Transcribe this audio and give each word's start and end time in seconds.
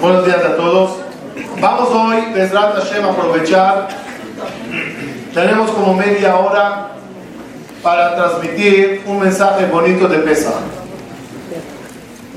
buenos 0.00 0.24
días 0.24 0.44
a 0.44 0.56
todos. 0.56 0.96
Vamos 1.60 1.88
hoy, 1.90 2.32
Besrat 2.32 2.74
Hashem, 2.76 3.04
a 3.04 3.10
aprovechar. 3.10 3.88
Tenemos 5.32 5.70
como 5.70 5.94
media 5.94 6.36
hora 6.36 6.90
para 7.82 8.14
transmitir 8.14 9.02
un 9.06 9.20
mensaje 9.20 9.66
bonito 9.66 10.08
de 10.08 10.18
pesa. 10.18 10.54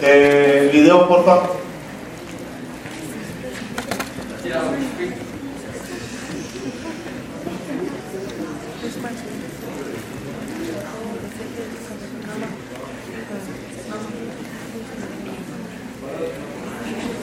Eh, 0.02 0.70
video, 0.74 1.08
por 1.08 1.24
favor. 1.24 1.57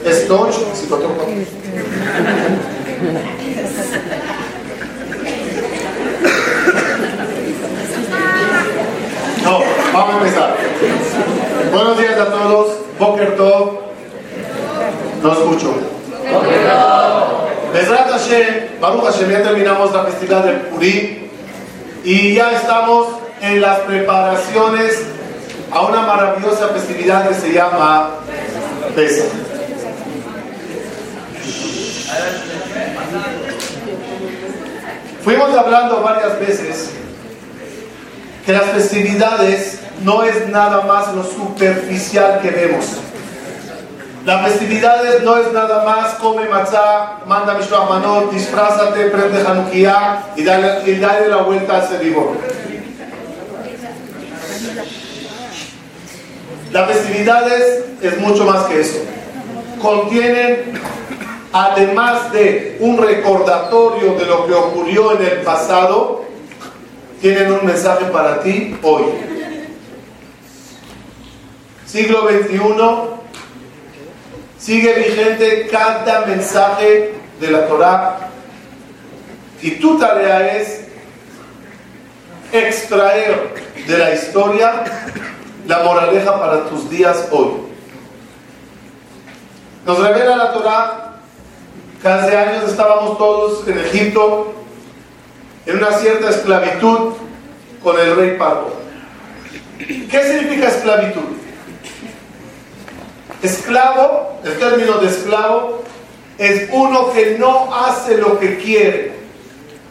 Es 0.05 0.27
Dodge, 0.27 0.59
psicotropo. 0.75 1.25
No, 9.43 9.59
vamos 9.93 10.13
a 10.13 10.17
empezar. 10.19 10.57
Buenos 11.71 11.97
días 11.97 12.19
a 12.19 12.25
todos. 12.25 12.73
Boker 12.99 13.35
Tov. 13.35 13.79
No 15.23 15.33
escucho. 15.33 15.73
Besrat 17.73 18.11
Hashem, 18.11 18.79
Baruch 18.79 19.05
Hashem, 19.05 19.31
ya 19.31 19.41
terminamos 19.41 19.91
la 19.91 20.03
festividad 20.03 20.43
del 20.43 20.57
Purim 20.67 21.29
y 22.03 22.35
ya 22.35 22.51
estamos 22.51 23.07
en 23.41 23.59
las 23.59 23.79
preparaciones 23.79 25.01
a 25.71 25.81
una 25.81 26.01
maravillosa 26.01 26.67
festividad 26.69 27.27
que 27.27 27.33
se 27.33 27.51
llama 27.51 28.11
Pesach. 28.95 29.54
Fuimos 35.23 35.57
hablando 35.57 36.01
varias 36.01 36.39
veces 36.39 36.91
que 38.45 38.53
las 38.53 38.65
festividades 38.65 39.79
no 40.03 40.23
es 40.23 40.47
nada 40.49 40.81
más 40.81 41.13
lo 41.15 41.23
superficial 41.23 42.41
que 42.41 42.51
vemos. 42.51 42.85
Las 44.25 44.43
festividades 44.47 45.23
no 45.23 45.37
es 45.37 45.51
nada 45.51 45.85
más 45.85 46.15
come 46.15 46.49
matzah, 46.49 47.21
manda 47.27 47.53
mishloach 47.55 47.89
manot, 47.89 48.31
disfrázate, 48.31 49.09
prende 49.11 49.41
Hanukkah 49.41 50.33
y 50.35 50.43
dale, 50.43 50.91
y 50.91 50.95
dale 50.99 51.27
la 51.27 51.37
vuelta 51.37 51.77
al 51.77 51.87
servidor. 51.87 52.37
Las 56.71 56.87
festividades 56.91 57.85
es 58.01 58.19
mucho 58.19 58.45
más 58.45 58.65
que 58.65 58.81
eso. 58.81 58.97
Contienen, 59.81 60.73
además 61.57 62.33
de 62.33 62.75
un 62.81 62.97
recordatorio 62.97 64.15
de 64.15 64.25
lo 64.25 64.45
que 64.45 64.53
ocurrió 64.53 65.13
en 65.13 65.25
el 65.25 65.41
pasado, 65.41 66.25
tienen 67.21 67.49
un 67.49 67.65
mensaje 67.65 68.03
para 68.07 68.41
ti 68.41 68.77
hoy. 68.83 69.05
Siglo 71.85 72.27
XXI, 72.27 72.59
sigue 74.59 74.93
vigente 74.95 75.67
cada 75.71 76.25
mensaje 76.25 77.13
de 77.39 77.51
la 77.51 77.65
Torah 77.67 78.17
y 79.61 79.71
tu 79.79 79.97
tarea 79.97 80.57
es 80.57 80.81
extraer 82.51 83.53
de 83.87 83.97
la 83.97 84.13
historia 84.13 84.83
la 85.65 85.83
moraleja 85.83 86.37
para 86.37 86.65
tus 86.65 86.89
días 86.89 87.29
hoy. 87.31 87.51
Nos 89.85 89.99
revela 89.99 90.35
la 90.35 90.51
Torah 90.51 91.04
hace 92.13 92.37
años 92.37 92.69
estábamos 92.69 93.17
todos 93.17 93.67
en 93.67 93.79
Egipto 93.79 94.53
en 95.65 95.77
una 95.77 95.91
cierta 95.93 96.29
esclavitud 96.29 97.13
con 97.83 97.99
el 97.99 98.15
rey 98.15 98.37
Pablo. 98.37 98.73
¿Qué 99.77 100.23
significa 100.23 100.67
esclavitud? 100.67 101.21
Esclavo, 103.41 104.39
el 104.43 104.57
término 104.57 104.99
de 104.99 105.07
esclavo, 105.07 105.83
es 106.37 106.69
uno 106.71 107.11
que 107.11 107.37
no 107.37 107.73
hace 107.73 108.17
lo 108.17 108.39
que 108.39 108.57
quiere, 108.57 109.13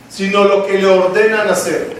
sino 0.09 0.45
lo 0.45 0.67
que 0.67 0.79
le 0.79 0.87
ordenan 0.87 1.49
hacer. 1.49 1.97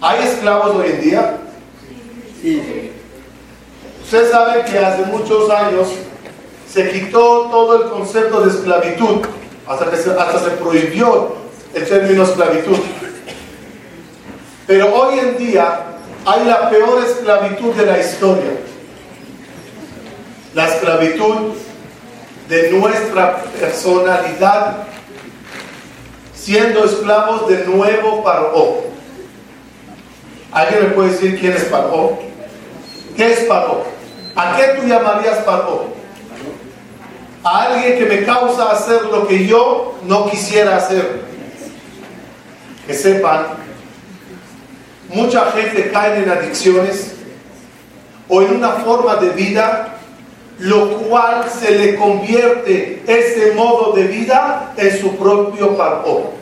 ¿Hay 0.00 0.26
esclavos 0.26 0.76
hoy 0.76 0.90
en 0.90 1.00
día? 1.00 1.36
Sí. 2.40 2.92
Usted 4.02 4.30
sabe 4.30 4.64
que 4.64 4.78
hace 4.78 5.02
muchos 5.04 5.50
años 5.50 5.88
se 6.72 6.90
quitó 6.90 7.48
todo 7.50 7.82
el 7.82 7.90
concepto 7.90 8.40
de 8.42 8.50
esclavitud, 8.50 9.26
hasta, 9.66 9.90
que 9.90 9.96
se, 9.96 10.10
hasta 10.10 10.38
se 10.38 10.50
prohibió 10.50 11.34
el 11.74 11.88
término 11.88 12.24
esclavitud. 12.24 12.78
Pero 14.66 14.94
hoy 14.94 15.18
en 15.18 15.38
día 15.38 15.80
hay 16.26 16.44
la 16.44 16.68
peor 16.68 17.02
esclavitud 17.04 17.72
de 17.74 17.86
la 17.86 17.98
historia. 17.98 18.50
La 20.54 20.68
esclavitud 20.68 21.54
de 22.48 22.70
nuestra 22.72 23.42
personalidad 23.58 24.88
siendo 26.34 26.84
esclavos 26.84 27.48
de 27.48 27.64
nuevo 27.66 28.22
Paró. 28.22 28.84
¿Alguien 30.52 30.84
me 30.84 30.88
puede 30.90 31.10
decir 31.10 31.38
quién 31.38 31.52
es 31.52 31.64
Paró? 31.64 32.18
¿Qué 33.16 33.32
es 33.32 33.40
Paró? 33.40 33.84
¿A 34.34 34.56
qué 34.56 34.78
tú 34.78 34.86
llamarías 34.86 35.38
Paró? 35.38 35.97
A 37.50 37.62
alguien 37.62 37.98
que 37.98 38.04
me 38.04 38.24
causa 38.26 38.70
hacer 38.70 39.04
lo 39.04 39.26
que 39.26 39.46
yo 39.46 39.94
no 40.04 40.28
quisiera 40.30 40.76
hacer. 40.76 41.22
Que 42.86 42.92
sepan, 42.92 43.46
mucha 45.08 45.50
gente 45.52 45.90
cae 45.90 46.22
en 46.22 46.28
adicciones 46.28 47.14
o 48.28 48.42
en 48.42 48.56
una 48.56 48.72
forma 48.72 49.16
de 49.16 49.30
vida 49.30 49.94
lo 50.58 50.98
cual 50.98 51.46
se 51.48 51.70
le 51.70 51.94
convierte 51.94 53.02
ese 53.06 53.52
modo 53.52 53.92
de 53.92 54.08
vida 54.08 54.74
en 54.76 55.00
su 55.00 55.16
propio 55.16 55.74
paró. 55.74 56.32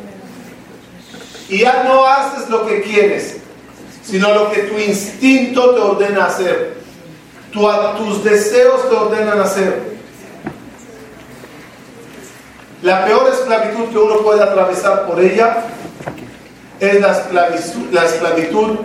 Y 1.48 1.60
ya 1.60 1.84
no 1.84 2.04
haces 2.04 2.48
lo 2.48 2.66
que 2.66 2.82
quieres, 2.82 3.36
sino 4.02 4.34
lo 4.34 4.50
que 4.50 4.62
tu 4.62 4.76
instinto 4.76 5.72
te 5.72 5.80
ordena 5.80 6.24
hacer. 6.24 6.78
tus 7.52 8.24
deseos 8.24 8.88
te 8.88 8.96
ordenan 8.96 9.40
hacer. 9.40 9.95
La 12.86 13.04
peor 13.04 13.28
esclavitud 13.28 13.88
que 13.91 13.98
uno 13.98 14.19
puede 14.19 14.41
atravesar 14.41 15.06
por 15.06 15.19
ella 15.19 15.56
es 16.78 17.00
la 17.00 17.19
esclavitud, 17.19 17.91
la 17.91 18.04
esclavitud 18.04 18.76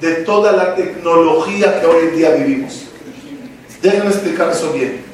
de 0.00 0.12
toda 0.24 0.52
la 0.52 0.74
tecnología 0.74 1.78
que 1.78 1.84
hoy 1.84 2.06
en 2.06 2.16
día 2.16 2.30
vivimos. 2.30 2.84
Déjenme 3.82 4.08
explicar 4.08 4.48
eso 4.48 4.72
bien. 4.72 5.04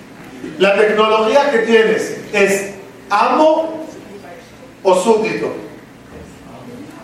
La 0.61 0.77
tecnología 0.77 1.51
que 1.51 1.59
tienes 1.59 2.19
es 2.33 2.75
amo 3.11 3.85
o 4.85 4.95
súbdito. 4.95 5.53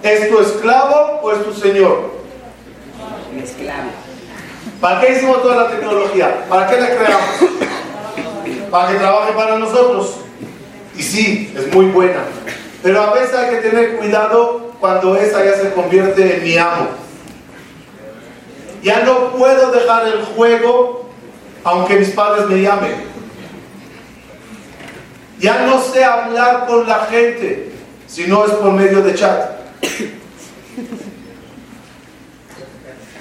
¿Es 0.04 0.30
tu 0.30 0.38
esclavo 0.38 1.22
o 1.24 1.32
es 1.32 1.44
tu 1.44 1.52
señor? 1.54 2.12
Esclavo. 3.42 3.90
¿Para 4.80 5.00
qué 5.00 5.14
hicimos 5.14 5.42
toda 5.42 5.64
la 5.64 5.70
tecnología? 5.70 6.46
¿Para 6.48 6.68
qué 6.68 6.80
la 6.80 6.86
creamos? 6.86 7.50
Para 8.70 8.92
que 8.92 8.98
trabaje 8.98 9.32
para 9.32 9.58
nosotros. 9.58 10.16
Y 10.96 11.02
sí, 11.02 11.52
es 11.56 11.74
muy 11.74 11.86
buena. 11.86 12.24
Pero 12.82 13.02
a 13.02 13.12
veces 13.12 13.34
hay 13.34 13.50
que 13.50 13.68
tener 13.68 13.96
cuidado 13.96 14.70
cuando 14.80 15.16
esa 15.16 15.44
ya 15.44 15.54
se 15.54 15.72
convierte 15.72 16.36
en 16.36 16.42
mi 16.42 16.56
amo. 16.56 16.88
Ya 18.82 19.00
no 19.04 19.32
puedo 19.32 19.70
dejar 19.70 20.06
el 20.06 20.24
juego 20.24 21.10
aunque 21.64 21.96
mis 21.96 22.10
padres 22.10 22.46
me 22.48 22.62
llamen. 22.62 22.94
Ya 25.38 25.66
no 25.66 25.82
sé 25.82 26.04
hablar 26.04 26.66
con 26.66 26.86
la 26.88 27.06
gente 27.06 27.72
si 28.06 28.26
no 28.26 28.44
es 28.44 28.52
por 28.52 28.72
medio 28.72 29.02
de 29.02 29.14
chat. 29.14 29.50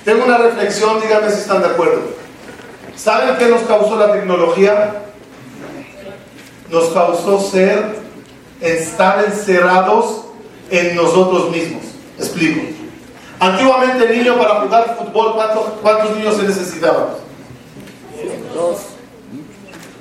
Tengo 0.05 0.25
una 0.25 0.37
reflexión, 0.37 1.01
díganme 1.01 1.29
si 1.29 1.41
están 1.41 1.61
de 1.61 1.67
acuerdo. 1.67 2.01
¿Saben 2.95 3.37
qué 3.37 3.47
nos 3.47 3.61
causó 3.61 3.97
la 3.97 4.11
tecnología? 4.11 5.03
Nos 6.71 6.89
causó 6.89 7.39
ser, 7.39 7.97
estar 8.61 9.25
encerrados 9.25 10.25
en 10.69 10.95
nosotros 10.95 11.49
mismos. 11.51 11.83
Explico. 12.17 12.61
Antiguamente 13.39 14.05
el 14.05 14.17
niño 14.17 14.37
para 14.37 14.61
jugar 14.61 14.97
fútbol, 14.97 15.33
¿cuántos, 15.33 15.63
cuántos 15.81 16.17
niños 16.17 16.35
se 16.35 16.43
necesitaban? 16.43 17.05
Dos. 18.53 18.77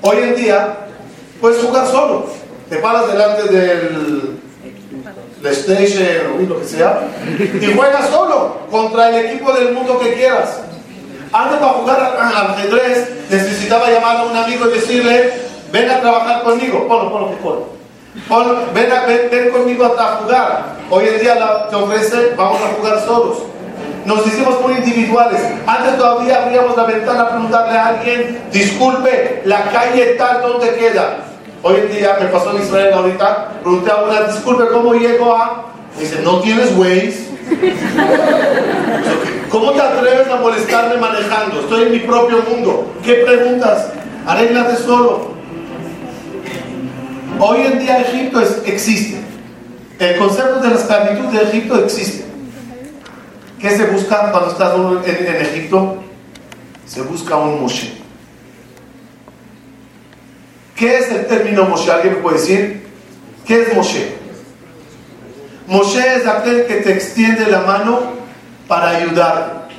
Hoy 0.02 0.16
en 0.22 0.36
día 0.36 0.88
puedes 1.40 1.62
jugar 1.62 1.86
solo. 1.86 2.26
Te 2.68 2.76
paras 2.76 3.06
delante 3.06 3.44
del 3.44 4.38
PlayStation 5.40 6.34
o 6.36 6.48
lo 6.48 6.60
que 6.60 6.66
sea 6.66 7.08
y 7.60 7.74
juegas 7.74 8.10
solo 8.10 8.58
contra 8.70 9.08
el 9.08 9.26
equipo 9.26 9.52
del 9.52 9.72
mundo 9.72 9.98
que 9.98 10.14
quieras. 10.14 10.60
Antes 11.32 11.58
para 11.58 11.72
jugar 11.72 12.16
al 12.20 12.50
ajedrez 12.50 13.08
necesitaba 13.30 13.90
llamar 13.90 14.16
a 14.16 14.24
un 14.24 14.36
amigo 14.36 14.66
y 14.68 14.74
decirle, 14.74 15.32
ven 15.72 15.90
a 15.90 16.00
trabajar 16.00 16.42
conmigo. 16.42 16.86
Ponlo, 16.86 17.10
ponlo, 17.10 17.30
ponlo. 17.42 17.66
ven, 18.74 18.92
a, 18.92 19.06
ven, 19.06 19.50
conmigo 19.50 19.84
a 19.86 20.16
jugar. 20.22 20.76
Hoy 20.90 21.06
en 21.06 21.20
día 21.20 21.68
te 21.68 21.76
ofrece, 21.76 22.34
vamos 22.36 22.60
a 22.62 22.74
jugar 22.76 23.00
solos. 23.04 23.38
Nos 24.04 24.26
hicimos 24.26 24.60
muy 24.62 24.72
individuales. 24.74 25.40
Antes 25.66 25.98
todavía 25.98 26.44
abríamos 26.44 26.76
la 26.76 26.84
ventana 26.84 27.22
a 27.22 27.28
preguntarle 27.28 27.78
a 27.78 27.86
alguien, 27.88 28.42
disculpe, 28.50 29.42
la 29.44 29.64
calle 29.64 30.14
tal, 30.16 30.40
¿dónde 30.40 30.74
queda? 30.76 31.18
Hoy 31.62 31.76
en 31.76 31.92
día 31.92 32.16
me 32.20 32.28
pasó 32.28 32.56
en 32.56 32.62
Israel 32.62 32.94
ahorita, 32.94 33.48
pregunté 33.62 33.90
a 33.90 33.96
una, 33.96 34.22
disculpe, 34.22 34.68
¿cómo 34.72 34.94
llego 34.94 35.34
a...? 35.34 35.64
dice, 35.98 36.20
¿no 36.22 36.40
tienes 36.40 36.76
Waze? 36.76 37.28
¿Cómo 39.50 39.72
te 39.72 39.80
atreves 39.80 40.28
a 40.28 40.36
molestarme 40.36 40.96
manejando? 40.98 41.60
Estoy 41.60 41.82
en 41.84 41.92
mi 41.92 41.98
propio 42.00 42.42
mundo. 42.48 42.86
¿Qué 43.02 43.14
preguntas? 43.14 43.90
Arréglate 44.26 44.76
solo. 44.76 45.37
Hoy 47.40 47.66
en 47.66 47.78
día 47.78 48.00
Egipto 48.00 48.40
existe. 48.40 49.16
El 49.98 50.16
concepto 50.16 50.60
de 50.60 50.68
la 50.70 50.74
esclavitud 50.74 51.26
de 51.26 51.42
Egipto 51.42 51.84
existe. 51.84 52.24
¿Qué 53.60 53.70
se 53.70 53.86
busca 53.86 54.30
cuando 54.32 54.50
estás 54.50 54.74
en, 54.74 55.36
Egipto? 55.36 56.02
Se 56.86 57.02
busca 57.02 57.36
un 57.36 57.60
Moshe. 57.60 57.92
¿Qué 60.74 60.98
es 60.98 61.10
el 61.10 61.26
término 61.26 61.64
Moshe? 61.64 61.90
¿Alguien 61.90 62.14
me 62.14 62.20
puede 62.20 62.38
decir? 62.38 62.86
¿Qué 63.46 63.62
es 63.62 63.74
Moshe? 63.74 64.14
Moshe 65.66 66.16
es 66.16 66.26
aquel 66.26 66.66
que 66.66 66.76
te 66.76 66.92
extiende 66.92 67.46
la 67.46 67.60
mano 67.60 68.00
para 68.66 68.90
ayudarte. 68.90 69.74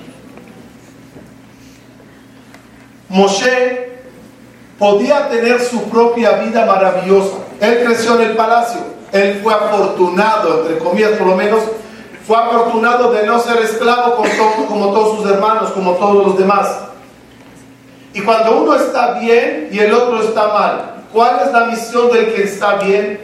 Moshe 3.10 3.90
podía 4.78 5.30
tener 5.30 5.60
su 5.62 5.90
propia 5.90 6.40
vida 6.40 6.66
maravillosa. 6.66 7.49
Él 7.60 7.84
creció 7.84 8.16
en 8.16 8.30
el 8.30 8.36
palacio. 8.36 8.82
Él 9.12 9.40
fue 9.44 9.54
afortunado, 9.54 10.62
entre 10.62 10.78
comillas 10.78 11.12
por 11.12 11.28
lo 11.28 11.36
menos, 11.36 11.64
fue 12.26 12.38
afortunado 12.38 13.12
de 13.12 13.26
no 13.26 13.40
ser 13.40 13.58
esclavo 13.64 14.18
como 14.68 14.94
todos 14.94 15.18
sus 15.18 15.32
hermanos, 15.32 15.72
como 15.72 15.94
todos 15.94 16.28
los 16.28 16.38
demás. 16.38 16.68
Y 18.14 18.22
cuando 18.22 18.62
uno 18.62 18.76
está 18.76 19.20
bien 19.20 19.70
y 19.72 19.80
el 19.80 19.94
otro 19.94 20.22
está 20.22 20.48
mal, 20.48 21.06
¿cuál 21.12 21.40
es 21.46 21.52
la 21.52 21.66
misión 21.66 22.12
del 22.12 22.34
que 22.34 22.44
está 22.44 22.76
bien? 22.76 23.20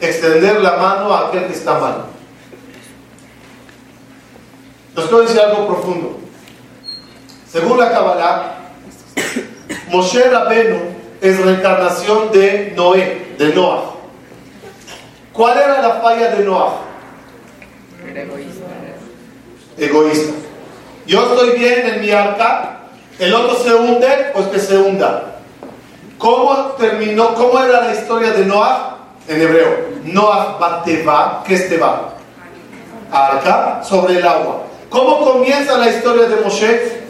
Extender 0.00 0.60
la 0.60 0.76
mano 0.76 1.12
a 1.12 1.28
aquel 1.28 1.46
que 1.46 1.54
está 1.54 1.78
mal. 1.78 2.04
Les 4.94 5.06
quiero 5.06 5.22
decir 5.22 5.40
algo 5.40 5.66
profundo. 5.66 6.18
Según 7.50 7.78
la 7.78 7.90
Kabbalah, 7.90 8.56
Moshe 9.88 10.28
Rabenu 10.28 10.97
es 11.20 11.44
reencarnación 11.44 12.30
de 12.32 12.72
Noé, 12.76 13.34
de 13.38 13.54
Noah. 13.54 13.94
¿Cuál 15.32 15.58
era 15.58 15.82
la 15.82 15.94
falla 16.00 16.30
de 16.30 16.44
Noah? 16.44 16.74
egoísta. 18.16 18.64
Egoísta. 19.76 20.32
Yo 21.06 21.22
estoy 21.22 21.58
bien 21.58 21.86
en 21.86 22.00
mi 22.00 22.10
arca, 22.10 22.80
el 23.18 23.32
otro 23.34 23.56
se 23.56 23.74
hunde, 23.74 24.30
pues 24.34 24.46
que 24.48 24.58
se 24.58 24.76
hunda. 24.76 25.36
¿Cómo 26.18 26.54
terminó? 26.78 27.34
¿Cómo 27.34 27.62
era 27.62 27.84
la 27.84 27.94
historia 27.94 28.32
de 28.32 28.44
Noah 28.44 28.98
en 29.28 29.40
hebreo? 29.40 29.88
Noah 30.04 30.58
bateva, 30.58 31.44
¿qué 31.46 31.54
es 31.54 31.68
teba? 31.68 32.14
Arca 33.10 33.82
sobre 33.84 34.18
el 34.18 34.26
agua. 34.26 34.64
¿Cómo 34.90 35.24
comienza 35.24 35.78
la 35.78 35.88
historia 35.88 36.28
de 36.28 36.36
Moshe? 36.36 37.02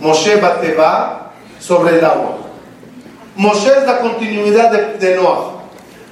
Moshe 0.00 0.36
bateva 0.36 1.32
sobre 1.60 1.98
el 1.98 2.04
agua. 2.04 2.41
Moshe 3.36 3.68
es 3.68 3.86
la 3.86 3.98
continuidad 3.98 4.70
de, 4.70 4.98
de 4.98 5.16
Noah. 5.16 5.52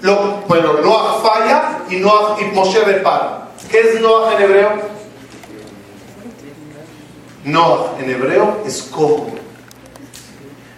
Lo, 0.02 0.42
bueno, 0.48 0.74
Noah 0.74 1.20
falla 1.22 1.78
y, 1.90 1.96
Noah, 1.96 2.36
y 2.40 2.54
Moshe 2.54 2.82
repara. 2.84 3.48
¿Qué 3.70 3.80
es 3.80 4.00
Noah 4.00 4.34
en 4.34 4.42
hebreo? 4.42 4.70
Noah 7.44 7.96
en 7.98 8.10
hebreo 8.10 8.62
es 8.66 8.82
cómodo. 8.82 9.40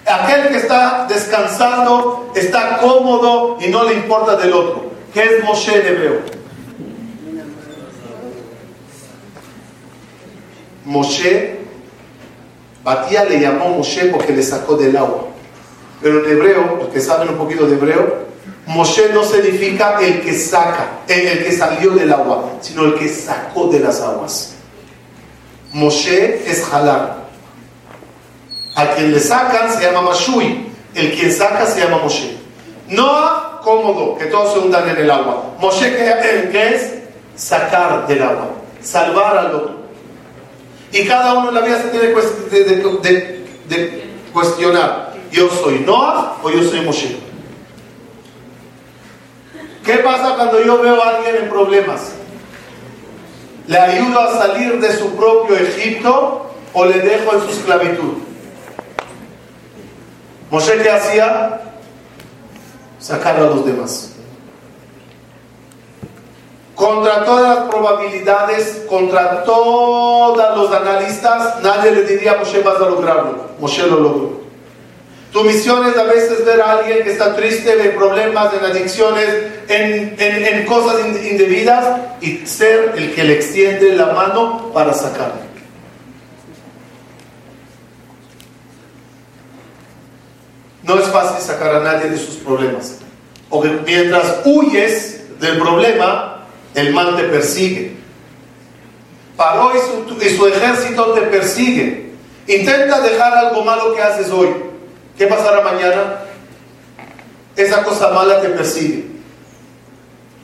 Aquel 0.05 0.49
que 0.49 0.57
está 0.57 1.07
descansando, 1.09 2.33
está 2.35 2.79
cómodo 2.79 3.59
y 3.61 3.69
no 3.69 3.85
le 3.85 3.95
importa 3.95 4.37
del 4.37 4.53
otro. 4.53 4.91
¿Qué 5.15 5.23
es 5.23 5.45
Moshe 5.45 5.81
en 5.81 5.87
hebreo? 5.87 6.21
Moshe, 10.85 11.61
Batía 12.83 13.25
le 13.25 13.39
llamó 13.39 13.69
Moshe 13.69 14.07
porque 14.07 14.33
le 14.33 14.43
sacó 14.43 14.75
del 14.75 14.97
agua. 14.97 15.32
Pero 16.03 16.25
en 16.25 16.33
hebreo, 16.33 16.77
los 16.79 16.89
que 16.89 17.01
saben 17.01 17.29
un 17.29 17.37
poquito 17.37 17.67
de 17.67 17.77
hebreo, 17.77 18.23
Moshe 18.67 19.11
no 19.13 19.25
significa 19.25 19.99
el 20.01 20.21
que 20.21 20.35
saca, 20.35 21.01
el 21.09 21.45
que 21.45 21.53
salió 21.53 21.91
del 21.91 22.13
agua, 22.13 22.45
sino 22.61 22.85
el 22.85 22.95
que 22.95 23.09
sacó 23.09 23.69
de 23.69 23.81
las 23.81 24.01
aguas. 24.01 24.55
Moshe 25.73 26.49
es 26.51 26.65
jalar. 26.65 27.23
A 28.75 28.87
quien 28.95 29.13
le 29.13 29.21
sacan 29.21 29.73
se 29.73 29.83
llama 29.85 30.03
Mashui. 30.03 30.67
El 30.95 31.13
quien 31.13 31.33
saca 31.33 31.67
se 31.67 31.81
llama 31.81 31.99
Moshe. 31.99 32.37
Noah, 32.89 33.61
cómodo, 33.63 34.17
que 34.19 34.27
todos 34.27 34.53
se 34.53 34.59
hundan 34.59 34.89
en 34.89 34.97
el 34.97 35.11
agua. 35.11 35.55
Moshe, 35.59 35.95
¿qué 35.95 36.75
es? 36.75 36.95
Sacar 37.37 38.07
del 38.07 38.23
agua, 38.23 38.51
salvar 38.83 39.39
al 39.39 39.55
otro. 39.55 39.83
Y 40.93 41.07
cada 41.07 41.35
uno 41.35 41.49
en 41.49 41.55
la 41.55 41.61
vida 41.63 41.81
se 41.81 41.89
tiene 41.89 42.09
de 43.69 44.05
cuestionar. 44.33 45.12
¿Yo 45.33 45.49
soy 45.49 45.81
Noah 45.81 46.37
o 46.43 46.51
yo 46.51 46.63
soy 46.63 46.83
Moshe? 46.83 47.17
¿Qué 49.83 49.95
pasa 49.99 50.37
cuando 50.37 50.63
yo 50.63 50.81
veo 50.81 51.03
a 51.03 51.17
alguien 51.17 51.37
en 51.37 51.49
problemas? 51.49 52.13
¿Le 53.67 53.79
ayudo 53.79 54.21
a 54.21 54.39
salir 54.39 54.79
de 54.79 54.95
su 54.97 55.17
propio 55.17 55.57
Egipto 55.57 56.51
o 56.75 56.85
le 56.85 57.01
dejo 57.01 57.35
en 57.35 57.41
su 57.41 57.49
esclavitud? 57.49 58.13
Moshe, 60.51 60.83
¿qué 60.83 60.91
hacía? 60.91 61.63
Sacar 62.99 63.37
a 63.37 63.45
los 63.45 63.65
demás. 63.65 64.13
Contra 66.75 67.25
todas 67.25 67.57
las 67.57 67.69
probabilidades, 67.71 68.85
contra 68.87 69.45
todos 69.45 70.57
los 70.57 70.73
analistas, 70.73 71.63
nadie 71.63 71.93
le 71.93 72.03
diría 72.03 72.33
a 72.33 72.37
Moshe 72.37 72.61
vas 72.61 72.77
a 72.77 72.91
lograrlo. 72.91 73.49
Moshe 73.59 73.87
lo 73.87 73.99
logró. 73.99 74.42
Tu 75.33 75.43
misión 75.45 75.87
es 75.87 75.97
a 75.97 76.05
veces 76.05 76.45
ver 76.45 76.61
a 76.61 76.73
alguien 76.73 77.05
que 77.05 77.13
está 77.13 77.35
triste, 77.35 77.75
de 77.75 77.89
problemas, 77.91 78.53
en 78.53 78.65
adicciones, 78.67 79.29
en, 79.67 80.67
cosas 80.67 81.01
indebidas 81.01 82.01
y 82.21 82.47
ser 82.47 82.93
el 82.97 83.15
que 83.15 83.25
le 83.25 83.35
extiende 83.35 83.95
la 83.95 84.13
mano 84.13 84.71
para 84.75 84.93
sacarlo. 84.93 85.41
No 90.83 90.99
es 90.99 91.07
fácil 91.07 91.41
sacar 91.41 91.77
a 91.77 91.81
nadie 91.81 92.11
de 92.11 92.19
sus 92.19 92.35
problemas. 92.37 92.99
O 93.49 93.63
que 93.63 93.71
mientras 93.87 94.41
huyes 94.45 95.41
del 95.41 95.59
problema, 95.59 96.45
el 96.75 96.93
mal 96.93 97.17
te 97.17 97.23
persigue. 97.25 97.97
Paró 99.37 99.73
y 99.75 99.79
su, 99.79 100.23
y 100.23 100.29
su 100.29 100.47
ejército 100.47 101.13
te 101.15 101.23
persigue. 101.23 102.13
Intenta 102.47 103.01
dejar 103.01 103.33
algo 103.33 103.65
malo 103.65 103.95
que 103.95 104.03
haces 104.03 104.31
hoy 104.31 104.72
¿Qué 105.17 105.27
pasará 105.27 105.63
mañana? 105.63 106.21
Esa 107.57 107.83
cosa 107.83 108.11
mala 108.11 108.41
te 108.41 108.49
persigue. 108.49 109.05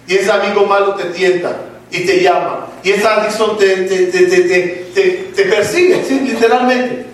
Y 0.06 0.14
ese 0.14 0.30
amigo 0.30 0.66
malo 0.66 0.94
te 0.94 1.04
tienta 1.06 1.56
y 1.90 2.00
te 2.00 2.22
llama. 2.22 2.66
Y 2.82 2.90
esa 2.90 3.20
adicción 3.20 3.58
te, 3.58 3.76
te, 3.76 5.44
persigue, 5.44 6.04
¿sí? 6.04 6.20
literalmente. 6.20 7.06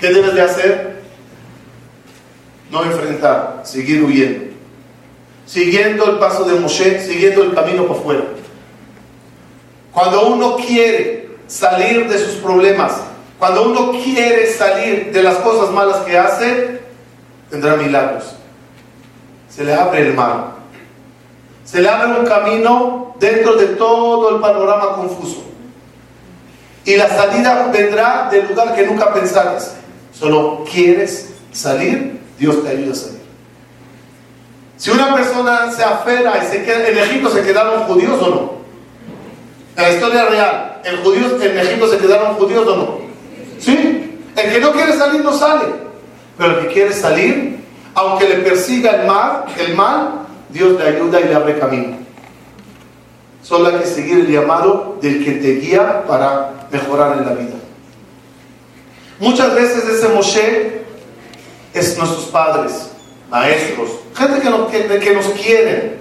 ¿Qué 0.00 0.08
debes 0.08 0.34
de 0.34 0.42
hacer? 0.42 0.96
No 2.70 2.82
enfrentar, 2.84 3.62
seguir 3.64 4.02
huyendo. 4.02 4.46
Siguiendo 5.46 6.10
el 6.10 6.18
paso 6.18 6.44
de 6.44 6.58
Moshe, 6.58 7.00
siguiendo 7.00 7.44
el 7.44 7.54
camino 7.54 7.86
por 7.86 8.02
fuera. 8.02 8.24
Cuando 9.92 10.26
uno 10.26 10.56
quiere 10.56 11.28
salir 11.46 12.08
de 12.08 12.18
sus 12.18 12.34
problemas, 12.36 13.00
cuando 13.38 13.68
uno 13.70 13.92
quiere 14.02 14.46
salir 14.52 15.12
de 15.12 15.22
las 15.22 15.36
cosas 15.36 15.70
malas 15.70 15.98
que 15.98 16.18
hace, 16.18 16.80
tendrá 17.50 17.76
milagros. 17.76 18.34
Se 19.48 19.62
le 19.64 19.74
abre 19.74 20.00
el 20.00 20.14
mar. 20.14 20.56
Se 21.64 21.80
le 21.80 21.88
abre 21.88 22.20
un 22.20 22.26
camino 22.26 23.14
dentro 23.18 23.56
de 23.56 23.66
todo 23.68 24.36
el 24.36 24.40
panorama 24.40 24.94
confuso. 24.94 25.44
Y 26.84 26.96
la 26.96 27.08
salida 27.08 27.68
vendrá 27.72 28.28
del 28.30 28.48
lugar 28.48 28.74
que 28.74 28.86
nunca 28.86 29.12
pensaste. 29.12 29.72
Solo 30.12 30.64
quieres 30.70 31.30
salir, 31.52 32.20
Dios 32.38 32.62
te 32.62 32.70
ayuda 32.70 32.92
a 32.92 32.94
salir. 32.94 33.20
Si 34.78 34.90
una 34.90 35.14
persona 35.14 35.72
se 35.72 35.82
aferra 35.82 36.42
y 36.42 36.46
se 36.46 36.64
queda, 36.64 36.88
en 36.88 36.98
Egipto 36.98 37.30
se 37.30 37.42
quedaron 37.42 37.84
judíos 37.84 38.22
o 38.22 38.28
no. 38.28 38.52
La 39.76 39.90
historia 39.90 40.24
real. 40.26 40.80
¿En, 40.84 41.02
judíos, 41.02 41.32
¿En 41.42 41.58
Egipto 41.58 41.88
se 41.88 41.98
quedaron 41.98 42.34
judíos 42.36 42.66
o 42.66 42.76
no? 42.76 43.05
¿Sí? 43.58 44.20
El 44.36 44.52
que 44.52 44.60
no 44.60 44.72
quiere 44.72 44.92
salir 44.92 45.22
no 45.22 45.32
sale. 45.32 45.64
Pero 46.36 46.58
el 46.58 46.66
que 46.66 46.74
quiere 46.74 46.92
salir, 46.92 47.60
aunque 47.94 48.28
le 48.28 48.36
persiga 48.36 49.00
el 49.00 49.06
mal, 49.06 49.44
el 49.58 49.74
mal, 49.74 50.26
Dios 50.50 50.78
le 50.78 50.88
ayuda 50.88 51.20
y 51.20 51.24
le 51.24 51.34
abre 51.34 51.58
camino. 51.58 51.96
Solo 53.42 53.68
hay 53.68 53.76
que 53.76 53.86
seguir 53.86 54.20
el 54.20 54.32
llamado 54.32 54.98
del 55.00 55.24
que 55.24 55.32
te 55.32 55.54
guía 55.54 56.04
para 56.06 56.68
mejorar 56.70 57.18
en 57.18 57.26
la 57.26 57.32
vida. 57.32 57.54
Muchas 59.18 59.54
veces 59.54 59.88
ese 59.88 60.08
Moshe 60.08 60.82
es 61.72 61.96
nuestros 61.96 62.24
padres, 62.26 62.90
maestros, 63.30 63.90
gente 64.14 64.40
que 64.40 64.50
nos, 64.50 64.68
que, 64.68 65.14
nos 65.14 65.26
quiere, 65.28 65.98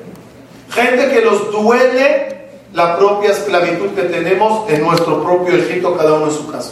gente 0.70 1.12
que 1.14 1.22
nos 1.24 1.52
duele 1.52 2.50
la 2.74 2.98
propia 2.98 3.32
esclavitud 3.32 3.90
que 3.90 4.04
tenemos 4.04 4.70
en 4.70 4.82
nuestro 4.82 5.24
propio 5.24 5.56
Egipto, 5.56 5.96
cada 5.96 6.14
uno 6.14 6.26
en 6.26 6.32
su 6.32 6.52
casa. 6.52 6.72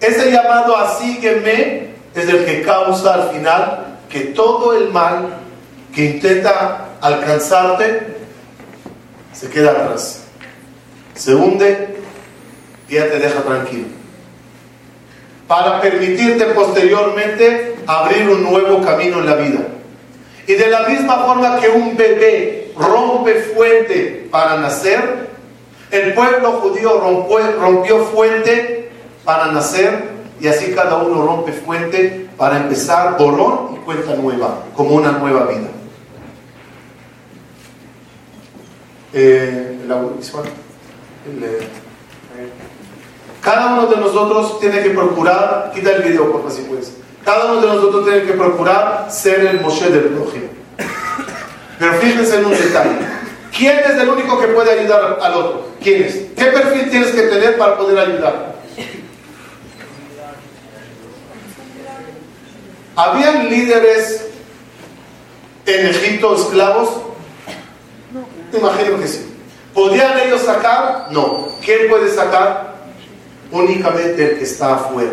Ese 0.00 0.32
llamado 0.32 0.76
a 0.76 0.98
sígueme 0.98 1.90
es 2.14 2.28
el 2.28 2.44
que 2.46 2.62
causa 2.62 3.14
al 3.14 3.30
final 3.30 3.98
que 4.08 4.20
todo 4.20 4.74
el 4.74 4.90
mal 4.90 5.28
que 5.94 6.06
intenta 6.06 6.86
alcanzarte 7.00 8.16
se 9.32 9.48
queda 9.50 9.70
atrás, 9.70 10.22
se 11.14 11.34
hunde 11.34 11.96
y 12.88 12.94
ya 12.94 13.08
te 13.08 13.18
deja 13.18 13.42
tranquilo. 13.42 13.86
Para 15.46 15.80
permitirte 15.80 16.46
posteriormente 16.46 17.76
abrir 17.86 18.28
un 18.28 18.42
nuevo 18.42 18.82
camino 18.82 19.18
en 19.18 19.26
la 19.26 19.34
vida. 19.34 19.60
Y 20.46 20.54
de 20.54 20.68
la 20.68 20.88
misma 20.88 21.18
forma 21.18 21.60
que 21.60 21.68
un 21.68 21.96
bebé 21.96 22.72
rompe 22.76 23.34
fuente 23.54 24.28
para 24.30 24.56
nacer, 24.56 25.28
el 25.90 26.14
pueblo 26.14 26.52
judío 26.52 27.00
rompió, 27.00 27.52
rompió 27.60 28.04
fuente 28.06 28.79
para 29.30 29.52
nacer 29.52 30.08
y 30.40 30.48
así 30.48 30.72
cada 30.74 30.96
uno 30.96 31.24
rompe 31.24 31.52
fuente 31.52 32.28
para 32.36 32.56
empezar 32.56 33.16
borrón 33.16 33.76
y 33.76 33.78
cuenta 33.84 34.16
nueva, 34.16 34.64
como 34.74 34.96
una 34.96 35.12
nueva 35.12 35.44
vida. 35.44 35.68
Eh, 39.12 39.78
cada 43.40 43.74
uno 43.74 43.86
de 43.86 43.96
nosotros 43.98 44.58
tiene 44.58 44.82
que 44.82 44.90
procurar, 44.90 45.70
quita 45.72 45.92
el 45.92 46.02
video 46.02 46.32
por 46.32 46.50
si 46.50 46.62
puedes. 46.62 46.96
Cada 47.24 47.52
uno 47.52 47.60
de 47.60 47.68
nosotros 47.68 48.04
tiene 48.04 48.22
que 48.22 48.32
procurar 48.32 49.06
ser 49.10 49.46
el 49.46 49.60
Moshe 49.60 49.90
del 49.90 50.06
prójimo. 50.06 50.48
Pero 51.78 51.92
fíjense 51.94 52.36
en 52.36 52.46
un 52.46 52.50
detalle. 52.50 52.98
¿Quién 53.56 53.78
es 53.78 53.90
el 53.90 54.08
único 54.08 54.40
que 54.40 54.48
puede 54.48 54.80
ayudar 54.80 55.18
al 55.22 55.34
otro? 55.34 55.68
¿Quién 55.80 56.02
es? 56.02 56.14
¿Qué 56.36 56.46
perfil 56.46 56.90
tienes 56.90 57.12
que 57.12 57.22
tener 57.22 57.56
para 57.56 57.78
poder 57.78 57.96
ayudar? 57.96 58.49
¿Habían 62.96 63.48
líderes 63.48 64.26
en 65.66 65.86
Egipto 65.86 66.34
esclavos? 66.34 66.90
Imagino 68.52 68.98
que 68.98 69.08
sí. 69.08 69.26
¿Podían 69.72 70.18
ellos 70.18 70.42
sacar? 70.42 71.08
No. 71.10 71.48
¿Quién 71.64 71.88
puede 71.88 72.12
sacar? 72.12 72.70
únicamente 73.50 74.32
el 74.32 74.38
que 74.38 74.44
está 74.44 74.74
afuera. 74.74 75.12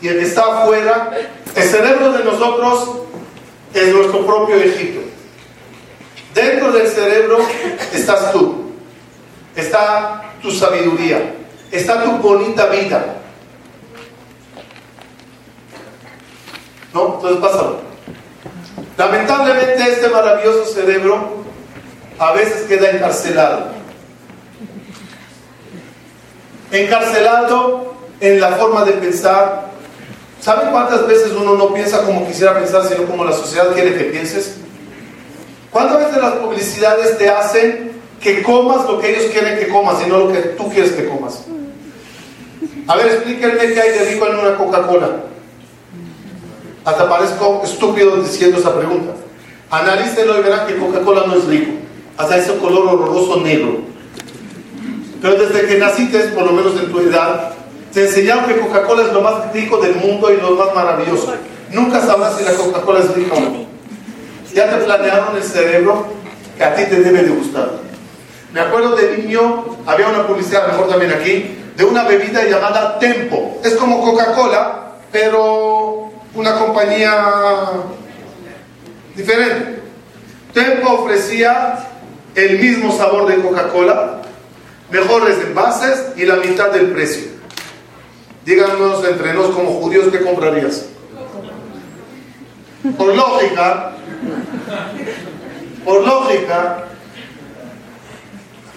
Y 0.00 0.08
el 0.08 0.18
que 0.18 0.24
está 0.24 0.62
afuera, 0.62 1.10
el 1.54 1.62
cerebro 1.62 2.12
de 2.12 2.24
nosotros 2.24 2.90
es 3.72 3.88
nuestro 3.94 4.26
propio 4.26 4.56
Egipto. 4.56 5.00
Dentro 6.34 6.72
del 6.72 6.88
cerebro 6.88 7.38
estás 7.92 8.32
tú, 8.32 8.72
está 9.54 10.32
tu 10.40 10.50
sabiduría, 10.50 11.34
está 11.70 12.02
tu 12.02 12.12
bonita 12.12 12.66
vida. 12.66 13.16
¿No? 16.94 17.14
Entonces 17.14 17.40
pásalo. 17.40 17.76
Lamentablemente 18.98 19.82
este 19.82 20.08
maravilloso 20.08 20.66
cerebro 20.66 21.42
a 22.18 22.32
veces 22.32 22.62
queda 22.62 22.90
encarcelado 22.90 23.82
encarcelado 26.72 27.94
en 28.20 28.40
la 28.40 28.52
forma 28.52 28.84
de 28.84 28.92
pensar. 28.92 29.70
¿Saben 30.40 30.70
cuántas 30.70 31.06
veces 31.06 31.32
uno 31.32 31.54
no 31.54 31.72
piensa 31.72 32.02
como 32.02 32.26
quisiera 32.26 32.54
pensar, 32.54 32.84
sino 32.88 33.04
como 33.04 33.24
la 33.24 33.32
sociedad 33.32 33.72
quiere 33.72 33.96
que 33.96 34.04
pienses? 34.04 34.56
¿Cuántas 35.70 35.98
veces 35.98 36.16
las 36.16 36.32
publicidades 36.34 37.16
te 37.16 37.28
hacen 37.28 37.92
que 38.20 38.42
comas 38.42 38.86
lo 38.86 39.00
que 39.00 39.10
ellos 39.10 39.30
quieren 39.30 39.58
que 39.58 39.68
comas 39.68 39.96
y 40.04 40.10
no 40.10 40.18
lo 40.18 40.32
que 40.32 40.40
tú 40.40 40.68
quieres 40.70 40.92
que 40.92 41.06
comas? 41.06 41.44
A 42.88 42.96
ver, 42.96 43.06
explíquenme 43.06 43.72
qué 43.72 43.80
hay 43.80 43.98
de 43.98 44.04
rico 44.10 44.26
en 44.26 44.38
una 44.38 44.56
Coca-Cola. 44.56 45.10
Hasta 46.84 47.08
parezco 47.08 47.62
estúpido 47.64 48.16
diciendo 48.16 48.58
esa 48.58 48.76
pregunta. 48.76 49.12
Analícenlo 49.70 50.38
y 50.38 50.42
verán 50.42 50.66
que 50.66 50.76
Coca-Cola 50.76 51.24
no 51.26 51.34
es 51.34 51.44
rico. 51.44 51.72
Hasta 52.16 52.36
ese 52.36 52.56
color 52.56 52.88
horroroso 52.88 53.40
negro. 53.40 53.78
Pero 55.20 55.36
desde 55.36 55.66
que 55.66 55.78
naciste, 55.78 56.18
por 56.34 56.44
lo 56.44 56.52
menos 56.52 56.74
en 56.80 56.90
tu 56.90 56.98
edad, 56.98 57.52
te 57.92 58.02
enseñaron 58.06 58.46
que 58.46 58.58
Coca-Cola 58.58 59.04
es 59.04 59.12
lo 59.12 59.20
más 59.20 59.52
rico 59.52 59.78
del 59.78 59.94
mundo 59.94 60.32
y 60.32 60.38
lo 60.38 60.56
más 60.56 60.74
maravilloso. 60.74 61.34
Nunca 61.70 62.00
sabrás 62.00 62.36
si 62.36 62.44
la 62.44 62.52
Coca-Cola 62.52 63.00
es 63.00 63.14
rica 63.14 63.34
o 63.34 63.40
no. 63.40 63.66
Ya 64.52 64.68
te 64.68 64.84
planearon 64.84 65.36
el 65.36 65.42
cerebro 65.42 66.06
que 66.58 66.64
a 66.64 66.74
ti 66.74 66.82
te 66.84 67.00
debe 67.00 67.22
de 67.22 67.30
gustar. 67.30 67.70
Me 68.52 68.60
acuerdo 68.60 68.96
de 68.96 69.16
niño, 69.18 69.64
había 69.86 70.08
una 70.08 70.26
publicidad, 70.26 70.66
mejor 70.66 70.88
también 70.88 71.12
aquí, 71.12 71.56
de 71.76 71.84
una 71.84 72.02
bebida 72.02 72.44
llamada 72.44 72.98
Tempo. 72.98 73.60
Es 73.64 73.74
como 73.76 74.02
Coca-Cola, 74.04 74.96
pero 75.10 76.01
una 76.34 76.58
compañía 76.58 77.70
diferente. 79.14 79.82
Tempo 80.52 80.90
ofrecía 80.92 81.88
el 82.34 82.58
mismo 82.58 82.92
sabor 82.92 83.26
de 83.26 83.42
Coca-Cola, 83.42 84.22
mejores 84.90 85.38
envases 85.38 86.12
y 86.16 86.24
la 86.24 86.36
mitad 86.36 86.70
del 86.70 86.92
precio. 86.92 87.32
Díganos 88.44 89.04
entre 89.04 89.34
nos 89.34 89.50
como 89.50 89.72
judíos 89.80 90.08
qué 90.10 90.20
comprarías. 90.20 90.86
Por 92.98 93.14
lógica, 93.14 93.92
por 95.84 96.04
lógica, 96.04 96.84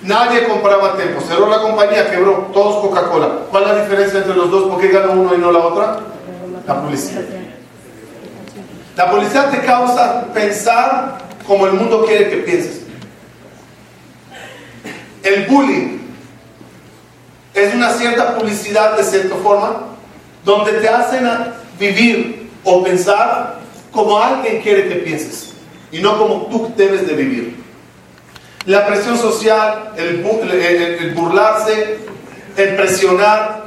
nadie 0.04 0.48
compraba 0.48 0.96
tiempo. 0.96 1.22
Cerró 1.22 1.50
la 1.50 1.62
compañía, 1.62 2.12
quebró, 2.12 2.50
todos 2.54 2.88
Coca-Cola. 2.88 3.30
¿Cuál 3.50 3.64
es 3.64 3.70
la 3.70 3.82
diferencia 3.84 4.20
entre 4.20 4.36
los 4.36 4.52
dos? 4.52 4.70
¿Por 4.70 4.80
qué 4.80 4.90
gana 4.90 5.10
uno 5.10 5.34
y 5.34 5.40
no 5.40 5.52
la 5.52 5.60
otra? 5.60 6.00
La 6.68 6.82
publicidad. 6.82 7.22
La 8.96 9.12
publicidad 9.12 9.52
te 9.52 9.60
causa 9.66 10.26
pensar 10.34 11.18
como 11.46 11.68
el 11.68 11.74
mundo 11.74 12.06
quiere 12.06 12.30
que 12.30 12.38
pienses. 12.38 12.82
El 15.24 15.46
bullying 15.48 16.00
es 17.54 17.74
una 17.74 17.92
cierta 17.94 18.36
publicidad 18.36 18.98
de 18.98 19.04
cierta 19.04 19.36
forma, 19.38 19.82
donde 20.44 20.74
te 20.74 20.88
hacen 20.88 21.28
vivir 21.80 22.50
o 22.64 22.84
pensar 22.84 23.60
como 23.92 24.20
alguien 24.20 24.62
quiere 24.62 24.90
que 24.90 24.96
pienses 24.96 25.54
y 25.92 26.00
no 26.00 26.18
como 26.18 26.48
tú 26.48 26.74
debes 26.76 27.08
de 27.08 27.14
vivir. 27.14 27.56
La 28.66 28.86
presión 28.88 29.18
social, 29.18 29.94
el, 29.96 30.24
burlarse, 31.14 32.00
el 32.58 32.76
presionar, 32.76 33.65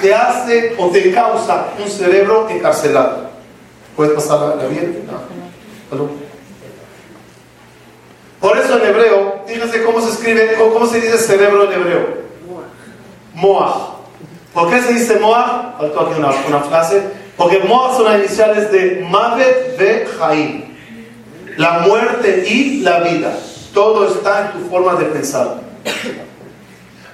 te 0.00 0.14
hace 0.14 0.74
o 0.78 0.88
te 0.88 1.12
causa 1.12 1.68
un 1.82 1.88
cerebro 1.88 2.48
encarcelado. 2.48 3.26
¿Puedes 3.96 4.14
pasar 4.14 4.40
la? 4.40 4.54
No. 4.56 6.26
Por 8.40 8.58
eso 8.58 8.78
en 8.78 8.86
hebreo, 8.86 9.42
fíjense 9.46 9.82
cómo 9.82 10.00
se 10.00 10.10
escribe, 10.10 10.54
cómo 10.58 10.86
se 10.86 11.00
dice 11.00 11.18
cerebro 11.18 11.64
en 11.64 11.80
hebreo. 11.80 12.06
Moach. 13.34 13.96
¿Por 14.52 14.70
qué 14.70 14.82
se 14.82 14.92
dice 14.92 15.18
Moach? 15.18 15.78
Faltó 15.78 16.00
aquí 16.00 16.18
una, 16.18 16.60
frase. 16.60 17.02
Porque 17.36 17.60
Moach 17.60 17.96
son 17.96 18.04
las 18.04 18.18
iniciales 18.18 18.70
de 18.70 19.06
Mavet 19.10 19.78
ve 19.78 20.08
Jaim. 20.18 20.64
La 21.56 21.80
muerte 21.80 22.44
y 22.46 22.80
la 22.80 23.00
vida. 23.00 23.34
Todo 23.72 24.06
está 24.08 24.46
en 24.46 24.52
tu 24.52 24.70
forma 24.70 24.94
de 24.94 25.06
pensar. 25.06 25.60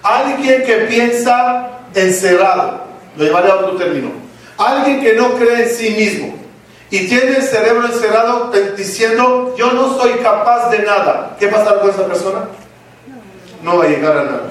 Alguien 0.02 0.64
que 0.64 0.75
piensa 0.88 1.72
encerrado, 1.95 2.83
lo 3.17 3.25
llevaré 3.25 3.51
a 3.51 3.57
otro 3.57 3.77
término. 3.77 4.11
Alguien 4.59 5.01
que 5.01 5.15
no 5.15 5.35
cree 5.35 5.65
en 5.65 5.71
sí 5.71 5.91
mismo 5.91 6.35
y 6.91 7.07
tiene 7.07 7.37
el 7.37 7.43
cerebro 7.43 7.87
encerrado 7.87 8.53
diciendo, 8.77 9.55
yo 9.57 9.73
no 9.73 9.97
soy 9.97 10.13
capaz 10.23 10.71
de 10.71 10.81
nada. 10.81 11.37
¿Qué 11.39 11.49
pasará 11.49 11.81
con 11.81 11.91
esa 11.91 12.07
persona? 12.07 12.41
No 13.63 13.79
va 13.79 13.85
a 13.85 13.89
llegar 13.89 14.17
a 14.19 14.25
nada. 14.25 14.43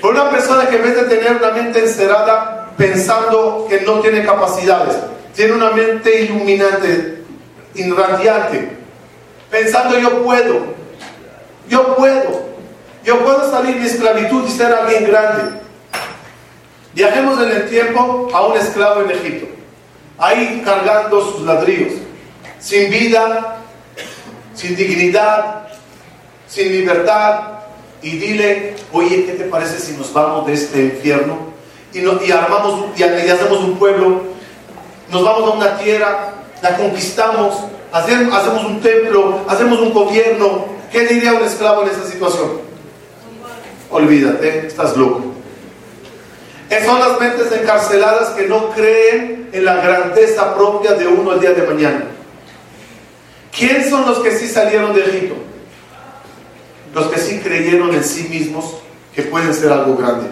Por 0.00 0.12
una 0.12 0.30
persona 0.30 0.68
que 0.68 0.76
en 0.76 0.82
vez 0.82 0.96
de 0.96 1.04
tener 1.04 1.36
una 1.36 1.52
mente 1.52 1.78
encerrada 1.78 2.72
pensando 2.76 3.66
que 3.70 3.80
no 3.80 4.00
tiene 4.00 4.24
capacidades, 4.24 4.96
tiene 5.34 5.52
una 5.52 5.70
mente 5.70 6.22
iluminante, 6.22 7.22
irradiante, 7.76 8.76
pensando 9.50 9.98
yo 9.98 10.22
puedo. 10.22 10.60
Yo 11.68 11.96
puedo. 11.96 12.42
Yo 13.04 13.18
puedo 13.20 13.50
salir 13.50 13.80
de 13.80 13.86
esclavitud 13.86 14.46
y 14.46 14.50
ser 14.50 14.72
alguien 14.72 15.06
grande. 15.06 15.61
Viajemos 16.94 17.42
en 17.42 17.50
el 17.50 17.68
tiempo 17.70 18.28
a 18.32 18.46
un 18.46 18.56
esclavo 18.56 19.02
en 19.02 19.10
Egipto, 19.12 19.46
ahí 20.18 20.62
cargando 20.62 21.32
sus 21.32 21.42
ladrillos, 21.42 21.94
sin 22.60 22.90
vida, 22.90 23.56
sin 24.54 24.76
dignidad, 24.76 25.68
sin 26.46 26.70
libertad. 26.70 27.40
Y 28.02 28.18
dile, 28.18 28.74
oye, 28.92 29.24
¿qué 29.24 29.32
te 29.32 29.44
parece 29.44 29.78
si 29.78 29.92
nos 29.92 30.12
vamos 30.12 30.46
de 30.46 30.54
este 30.54 30.82
infierno 30.82 31.38
y, 31.92 32.30
armamos 32.32 32.86
y 32.96 33.02
hacemos 33.02 33.60
un 33.60 33.78
pueblo? 33.78 34.22
Nos 35.10 35.24
vamos 35.24 35.50
a 35.50 35.54
una 35.54 35.78
tierra, 35.78 36.34
la 36.60 36.76
conquistamos, 36.76 37.54
hacemos 37.92 38.64
un 38.64 38.80
templo, 38.80 39.40
hacemos 39.48 39.80
un 39.80 39.94
gobierno. 39.94 40.66
¿Qué 40.90 41.06
diría 41.06 41.32
un 41.32 41.44
esclavo 41.44 41.84
en 41.84 41.90
esa 41.90 42.04
situación? 42.04 42.60
Olvídate, 43.88 44.66
estás 44.66 44.96
loco. 44.96 45.31
Son 46.80 46.98
las 46.98 47.20
mentes 47.20 47.52
encarceladas 47.52 48.30
que 48.30 48.46
no 48.46 48.70
creen 48.70 49.50
en 49.52 49.64
la 49.64 49.76
grandeza 49.76 50.54
propia 50.54 50.94
de 50.94 51.06
uno 51.06 51.32
el 51.32 51.40
día 51.40 51.52
de 51.52 51.66
mañana. 51.66 52.04
¿Quién 53.56 53.88
son 53.88 54.06
los 54.06 54.20
que 54.20 54.36
sí 54.36 54.48
salieron 54.48 54.94
de 54.94 55.02
Egipto? 55.04 55.34
Los 56.94 57.06
que 57.08 57.20
sí 57.20 57.40
creyeron 57.40 57.94
en 57.94 58.02
sí 58.02 58.24
mismos 58.24 58.76
que 59.14 59.22
pueden 59.22 59.52
ser 59.52 59.70
algo 59.70 59.96
grande. 59.96 60.28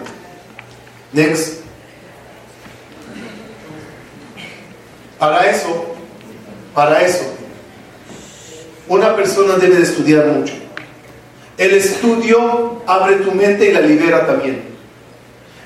Next. 1.13 1.61
Para 5.19 5.49
eso, 5.51 5.85
para 6.73 7.01
eso, 7.01 7.25
una 8.87 9.15
persona 9.15 9.55
debe 9.57 9.75
de 9.75 9.83
estudiar 9.83 10.25
mucho. 10.25 10.53
El 11.57 11.75
estudio 11.75 12.81
abre 12.87 13.17
tu 13.17 13.31
mente 13.31 13.69
y 13.69 13.71
la 13.71 13.81
libera 13.81 14.25
también. 14.25 14.70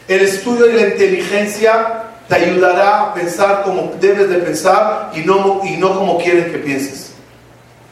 El 0.07 0.21
estudio 0.21 0.69
y 0.69 0.73
la 0.73 0.87
inteligencia 0.89 2.03
te 2.27 2.35
ayudará 2.35 3.01
a 3.01 3.13
pensar 3.13 3.63
como 3.63 3.93
debes 3.99 4.29
de 4.29 4.37
pensar 4.37 5.11
y 5.15 5.19
no, 5.21 5.61
y 5.63 5.77
no 5.77 5.97
como 5.97 6.17
quieren 6.17 6.51
que 6.51 6.57
pienses. 6.59 7.13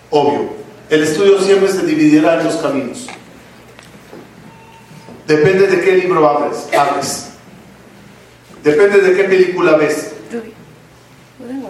Obvio. 0.10 0.50
El 0.90 1.04
estudio 1.04 1.40
siempre 1.42 1.70
se 1.70 1.86
dividirá 1.86 2.40
en 2.40 2.46
los 2.46 2.58
caminos. 2.58 3.08
Depende 5.28 5.68
de 5.68 5.82
qué 5.82 5.94
libro 5.94 6.28
abres, 6.28 6.68
abres. 6.78 7.30
Depende 8.64 9.00
de 9.00 9.16
qué 9.16 9.24
película 9.24 9.78
ves. 9.78 10.12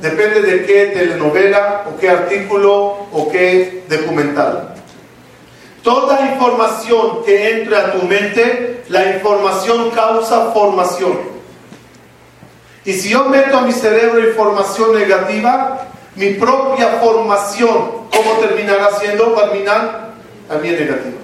Depende 0.01 0.41
de 0.41 0.65
qué 0.65 0.87
telenovela 0.87 1.85
o 1.89 1.97
qué 1.97 2.09
artículo 2.09 3.07
o 3.11 3.29
qué 3.31 3.83
documental. 3.89 4.72
Toda 5.83 6.31
información 6.31 7.25
que 7.25 7.59
entre 7.59 7.75
a 7.75 7.91
tu 7.91 8.07
mente, 8.07 8.83
la 8.87 9.15
información 9.15 9.91
causa 9.91 10.51
formación. 10.51 11.19
Y 12.85 12.93
si 12.93 13.09
yo 13.09 13.25
meto 13.25 13.57
a 13.57 13.61
mi 13.61 13.73
cerebro 13.73 14.25
información 14.25 14.97
negativa, 14.97 15.87
mi 16.15 16.35
propia 16.35 16.99
formación, 17.01 18.07
¿cómo 18.15 18.31
terminará 18.39 18.91
siendo? 18.97 19.33
Terminar 19.33 20.13
también 20.47 20.75
negativa. 20.75 21.17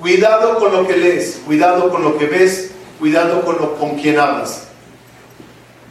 Cuidado 0.00 0.58
con 0.58 0.72
lo 0.72 0.86
que 0.86 0.96
lees, 0.96 1.40
cuidado 1.46 1.90
con 1.90 2.02
lo 2.02 2.18
que 2.18 2.26
ves, 2.26 2.72
cuidado 2.98 3.44
con, 3.44 3.56
lo, 3.58 3.76
con 3.76 3.94
quien 3.96 4.18
hablas. 4.18 4.66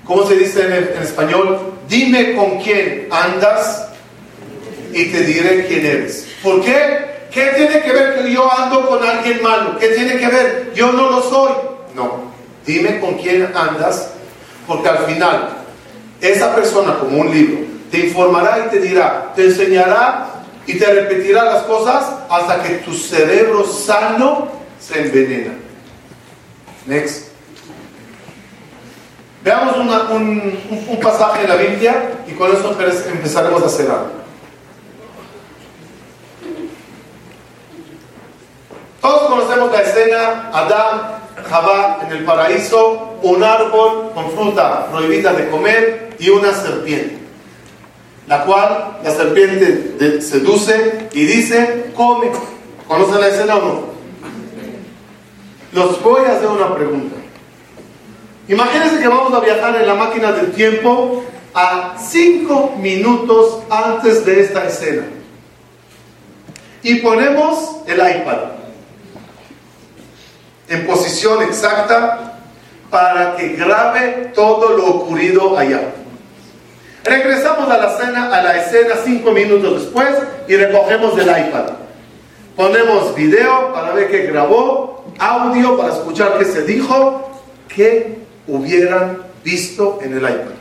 ¿Cómo 0.03 0.27
se 0.27 0.35
dice 0.35 0.65
en, 0.65 0.73
en 0.97 1.01
español? 1.01 1.75
Dime 1.87 2.35
con 2.35 2.59
quién 2.59 3.07
andas 3.09 3.92
y 4.93 5.05
te 5.05 5.21
diré 5.23 5.65
quién 5.67 5.85
eres. 5.85 6.27
¿Por 6.41 6.61
qué? 6.61 7.13
¿Qué 7.31 7.51
tiene 7.55 7.81
que 7.81 7.91
ver 7.91 8.21
que 8.21 8.31
yo 8.31 8.51
ando 8.51 8.87
con 8.87 9.03
alguien 9.03 9.41
malo? 9.41 9.77
¿Qué 9.79 9.87
tiene 9.89 10.17
que 10.17 10.27
ver? 10.27 10.71
Yo 10.75 10.91
no 10.91 11.09
lo 11.09 11.21
soy. 11.23 11.51
No. 11.95 12.31
Dime 12.65 12.99
con 12.99 13.15
quién 13.15 13.51
andas, 13.55 14.11
porque 14.67 14.87
al 14.87 14.99
final, 14.99 15.49
esa 16.21 16.55
persona, 16.55 16.97
como 16.99 17.21
un 17.21 17.31
libro, 17.31 17.65
te 17.91 18.05
informará 18.05 18.65
y 18.65 18.69
te 18.69 18.79
dirá, 18.79 19.33
te 19.35 19.45
enseñará 19.45 20.27
y 20.65 20.75
te 20.75 20.85
repetirá 20.85 21.43
las 21.43 21.63
cosas 21.63 22.05
hasta 22.29 22.63
que 22.63 22.75
tu 22.75 22.93
cerebro 22.93 23.65
sano 23.65 24.47
se 24.79 25.01
envenena. 25.01 25.53
Next. 26.85 27.33
Veamos 29.43 29.75
un, 29.75 30.57
un, 30.87 30.99
pasaje 31.01 31.41
de 31.41 31.47
la 31.49 31.55
Biblia 31.55 32.11
y 32.25 32.31
con 32.31 32.49
eso 32.49 32.77
empezaremos 33.11 33.61
a 33.61 33.65
hacer. 33.65 33.87
Todos 39.03 39.27
conocemos 39.27 39.69
la 39.69 39.81
escena, 39.81 40.49
Adán, 40.53 41.01
Jabá 41.49 41.99
en 42.05 42.13
el 42.13 42.23
paraíso, 42.23 43.17
un 43.21 43.43
árbol 43.43 44.11
con 44.13 44.31
fruta 44.31 44.87
prohibida 44.89 45.33
de 45.33 45.49
comer 45.49 46.15
y 46.19 46.29
una 46.29 46.53
serpiente, 46.53 47.17
la 48.27 48.45
cual 48.45 48.99
la 49.03 49.11
serpiente 49.11 50.21
seduce 50.21 51.09
y 51.11 51.25
dice, 51.25 51.91
come. 51.93 52.31
¿Conocen 52.87 53.19
la 53.19 53.27
escena 53.27 53.57
o 53.57 53.61
no? 53.61 53.81
Los 55.73 56.01
voy 56.01 56.23
a 56.25 56.37
hacer 56.37 56.47
una 56.47 56.73
pregunta. 56.73 57.17
Imagínense 58.47 59.01
que 59.01 59.07
vamos 59.09 59.33
a 59.33 59.41
viajar 59.41 59.75
en 59.81 59.85
la 59.85 59.95
máquina 59.95 60.31
del 60.31 60.53
tiempo 60.53 61.25
a 61.53 61.95
cinco 61.99 62.73
minutos 62.77 63.63
antes 63.69 64.25
de 64.25 64.43
esta 64.43 64.65
escena. 64.65 65.03
Y 66.83 66.95
ponemos 66.95 67.79
el 67.85 67.97
iPad 67.97 68.52
en 70.69 70.85
posición 70.85 71.43
exacta 71.43 72.39
para 72.89 73.35
que 73.35 73.49
grabe 73.49 74.31
todo 74.35 74.77
lo 74.77 74.87
ocurrido 74.87 75.57
allá. 75.57 75.81
Regresamos 77.03 77.69
a 77.69 77.77
la 77.77 77.93
escena, 77.93 78.33
a 78.33 78.41
la 78.41 78.57
escena 78.57 78.95
cinco 79.03 79.31
minutos 79.31 79.81
después 79.81 80.09
y 80.47 80.55
recogemos 80.55 81.17
el 81.17 81.27
iPad. 81.27 81.65
Ponemos 82.55 83.15
video 83.15 83.73
para 83.73 83.93
ver 83.93 84.09
qué 84.09 84.27
grabó, 84.27 85.05
audio 85.19 85.75
para 85.75 85.93
escuchar 85.93 86.37
qué 86.37 86.45
se 86.45 86.63
dijo, 86.63 87.31
qué 87.67 88.19
hubieran 88.47 89.23
visto 89.43 89.99
en 90.01 90.13
el 90.13 90.19
iPad. 90.19 90.53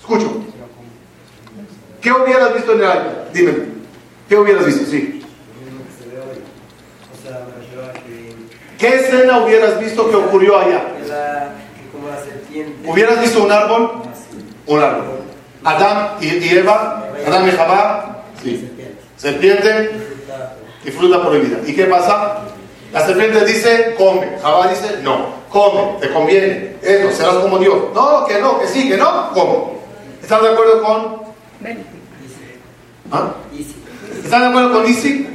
Escucho. 0.00 0.44
¿Qué 2.00 2.12
hubieras 2.12 2.54
visto 2.54 2.72
en 2.72 2.78
el 2.78 2.84
iPad? 2.84 3.12
Dime. 3.32 3.52
¿Qué 4.28 4.36
hubieras 4.36 4.66
visto? 4.66 4.84
Sí. 4.90 5.23
¿Qué 8.84 8.96
escena 8.96 9.38
hubieras 9.38 9.80
visto 9.80 10.10
que 10.10 10.16
ocurrió 10.16 10.58
allá? 10.58 10.84
¿Hubieras 12.84 13.18
visto 13.18 13.42
un 13.42 13.50
árbol? 13.50 13.92
Un 14.66 14.78
árbol. 14.78 15.04
Adán 15.64 16.16
y, 16.20 16.54
Eva, 16.54 17.08
Adán 17.26 17.48
y 17.48 17.52
Jabá, 17.52 18.24
sí. 18.42 18.70
serpiente 19.16 19.90
y 20.84 20.90
fruta 20.90 21.22
prohibida. 21.22 21.60
¿Y 21.66 21.74
qué 21.74 21.86
pasa? 21.86 22.40
La 22.92 23.06
serpiente 23.06 23.46
dice, 23.46 23.94
come. 23.96 24.36
Jabá 24.42 24.68
dice, 24.68 24.98
no, 25.02 25.28
come, 25.48 25.98
te 26.02 26.10
conviene. 26.10 26.76
Eso, 26.82 27.10
serás 27.10 27.36
como 27.36 27.58
Dios. 27.58 27.84
No, 27.94 28.26
que 28.26 28.38
no, 28.38 28.60
que 28.60 28.66
sí, 28.66 28.90
que 28.90 28.98
no, 28.98 29.30
come. 29.32 29.78
¿Están 30.20 30.42
de 30.42 30.50
acuerdo 30.50 30.82
con? 30.82 31.22
¿Ah? 33.10 33.32
¿Están 34.22 34.42
de 34.42 34.46
acuerdo 34.48 34.72
con 34.72 34.86
Isi? 34.90 35.26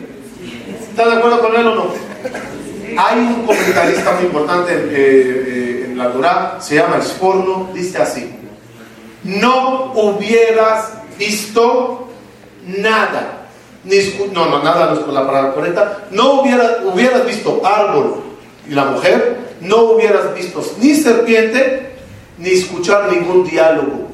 ¿Están 0.92 1.10
de 1.10 1.16
acuerdo 1.16 1.40
con 1.40 1.56
él 1.56 1.66
o 1.66 1.74
no? 1.74 2.10
Hay 2.98 3.20
un 3.20 3.46
comentarista 3.46 4.14
muy 4.14 4.26
importante 4.26 4.74
eh, 4.74 4.84
eh, 4.92 5.86
en 5.90 5.98
la 5.98 6.12
Torah, 6.12 6.58
se 6.60 6.76
llama 6.76 7.02
Sforno, 7.02 7.70
dice 7.74 7.98
así: 7.98 8.30
No 9.24 9.94
hubieras 9.94 10.94
visto 11.18 12.10
nada, 12.66 13.48
no, 14.34 14.46
no, 14.46 14.64
nada 14.64 14.94
no 14.94 15.00
es 15.00 15.08
la 15.08 15.26
palabra 15.26 15.54
correcta, 15.54 16.08
no 16.12 16.42
hubieras, 16.42 16.78
hubieras 16.86 17.26
visto 17.26 17.62
árbol 17.66 18.24
y 18.68 18.74
la 18.74 18.86
mujer, 18.86 19.40
no 19.62 19.78
hubieras 19.92 20.34
visto 20.36 20.64
ni 20.80 20.96
serpiente, 20.96 21.96
ni 22.38 22.50
escuchar 22.50 23.12
ningún 23.12 23.50
diálogo, 23.50 24.08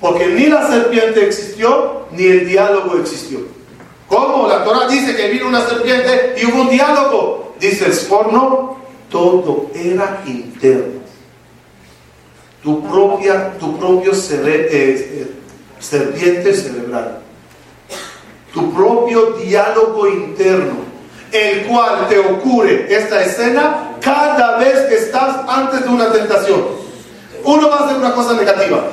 porque 0.00 0.26
ni 0.26 0.46
la 0.46 0.66
serpiente 0.68 1.26
existió, 1.26 2.06
ni 2.12 2.24
el 2.24 2.48
diálogo 2.48 2.96
existió. 2.98 3.40
¿Cómo? 4.08 4.46
La 4.46 4.62
Torah 4.62 4.86
dice 4.88 5.16
que 5.16 5.28
vino 5.30 5.48
una 5.48 5.62
serpiente 5.62 6.34
y 6.36 6.44
hubo 6.44 6.62
un 6.62 6.70
diálogo. 6.70 7.41
Dice 7.62 7.86
el 7.86 7.96
porno, 8.08 8.76
todo 9.08 9.70
era 9.72 10.20
interno. 10.26 11.00
Tu 12.60 12.88
propia, 12.88 13.56
tu 13.56 13.78
propio 13.78 14.10
eh, 14.12 14.68
eh, 14.72 15.30
serpiente 15.78 16.54
cerebral. 16.54 17.20
Tu 18.52 18.74
propio 18.74 19.34
diálogo 19.34 20.08
interno, 20.08 20.74
el 21.30 21.64
cual 21.66 22.08
te 22.08 22.18
ocurre 22.18 22.92
esta 22.92 23.22
escena 23.22 23.92
cada 24.00 24.58
vez 24.58 24.80
que 24.88 24.96
estás 24.96 25.36
antes 25.46 25.84
de 25.84 25.88
una 25.88 26.10
tentación. 26.10 26.64
Uno 27.44 27.70
va 27.70 27.76
a 27.76 27.84
hacer 27.84 27.96
una 27.96 28.12
cosa 28.12 28.32
negativa. 28.32 28.86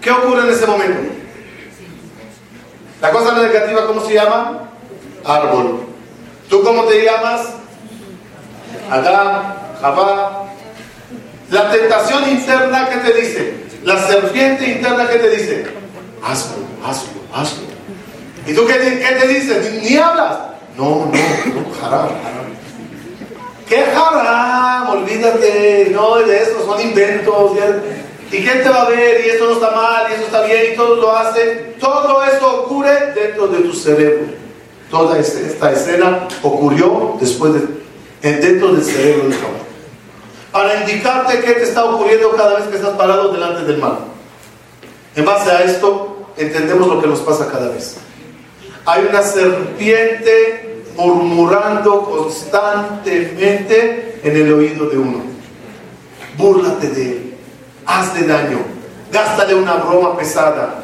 ¿Qué 0.00 0.10
ocurre 0.10 0.40
en 0.40 0.54
ese 0.54 0.66
momento? 0.66 1.12
La 3.02 3.10
cosa 3.10 3.34
negativa, 3.34 3.86
¿cómo 3.86 4.00
se 4.06 4.14
llama? 4.14 4.70
Árbol. 5.22 5.80
¿Tú 6.48 6.62
cómo 6.62 6.84
te 6.84 7.04
llamas? 7.04 7.63
Adán, 8.90 9.54
Jabá. 9.80 10.44
La 11.50 11.70
tentación 11.70 12.28
interna, 12.28 12.88
¿qué 12.88 12.96
te 13.10 13.20
dice? 13.20 13.54
La 13.84 13.98
serpiente 14.06 14.66
interna, 14.66 15.06
¿qué 15.08 15.18
te 15.18 15.30
dice? 15.30 15.66
Hazlo, 16.22 16.56
hazlo, 16.84 17.10
hazlo. 17.32 17.64
¿Y 18.46 18.54
tú 18.54 18.66
qué, 18.66 18.74
te 18.74 19.28
dices? 19.28 19.82
Ni, 19.82 19.96
hablas. 19.96 20.38
No, 20.76 20.84
no, 20.84 21.06
no, 21.06 21.86
haram, 21.86 22.08
haram. 22.08 22.54
¿Qué 23.68 23.84
haram? 23.84 24.90
Olvídate, 24.90 25.90
no, 25.92 26.16
de 26.16 26.42
eso 26.42 26.64
son 26.64 26.80
inventos. 26.80 27.52
¿Y 28.32 28.38
quién 28.38 28.62
te 28.62 28.68
va 28.68 28.82
a 28.82 28.88
ver? 28.88 29.24
Y 29.24 29.30
eso 29.30 29.44
no 29.44 29.52
está 29.52 29.70
mal, 29.70 30.06
y 30.10 30.14
eso 30.14 30.24
está 30.24 30.42
bien, 30.42 30.72
y 30.72 30.76
todo 30.76 30.96
lo 30.96 31.16
hace. 31.16 31.74
Todo 31.78 32.24
eso 32.24 32.64
ocurre 32.64 33.12
dentro 33.14 33.46
de 33.48 33.60
tu 33.60 33.72
cerebro. 33.72 34.26
Toda 34.90 35.18
esta 35.18 35.72
escena 35.72 36.26
ocurrió 36.42 37.16
después 37.20 37.54
de, 37.54 37.83
dentro 38.32 38.72
del 38.72 38.84
cerebro 38.84 39.28
de 39.28 39.34
Jehová. 39.34 39.50
Para 40.52 40.80
indicarte 40.80 41.40
qué 41.40 41.52
te 41.52 41.64
está 41.64 41.84
ocurriendo 41.84 42.30
cada 42.36 42.58
vez 42.58 42.68
que 42.68 42.76
estás 42.76 42.96
parado 42.96 43.32
delante 43.32 43.64
del 43.64 43.78
mal. 43.78 43.98
En 45.16 45.24
base 45.24 45.50
a 45.50 45.64
esto, 45.64 46.28
entendemos 46.36 46.86
lo 46.86 47.00
que 47.00 47.06
nos 47.06 47.20
pasa 47.20 47.48
cada 47.50 47.70
vez. 47.70 47.96
Hay 48.86 49.06
una 49.08 49.22
serpiente 49.22 50.82
murmurando 50.96 52.02
constantemente 52.02 54.20
en 54.22 54.36
el 54.36 54.52
oído 54.52 54.88
de 54.88 54.98
uno. 54.98 55.22
Búrlate 56.36 56.88
de 56.88 57.02
él 57.02 57.34
hazle 57.86 58.26
daño, 58.26 58.58
gástale 59.12 59.54
una 59.54 59.74
broma 59.74 60.16
pesada, 60.16 60.82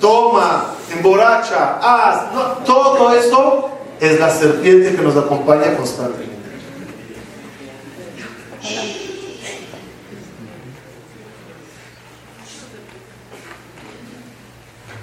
toma, 0.00 0.74
emborracha, 0.94 1.78
haz, 1.82 2.64
todo 2.64 3.12
eso 3.12 3.70
es 4.00 4.18
la 4.18 4.30
serpiente 4.30 4.94
que 4.94 5.02
nos 5.02 5.16
acompaña 5.16 5.76
constantemente. 5.76 6.27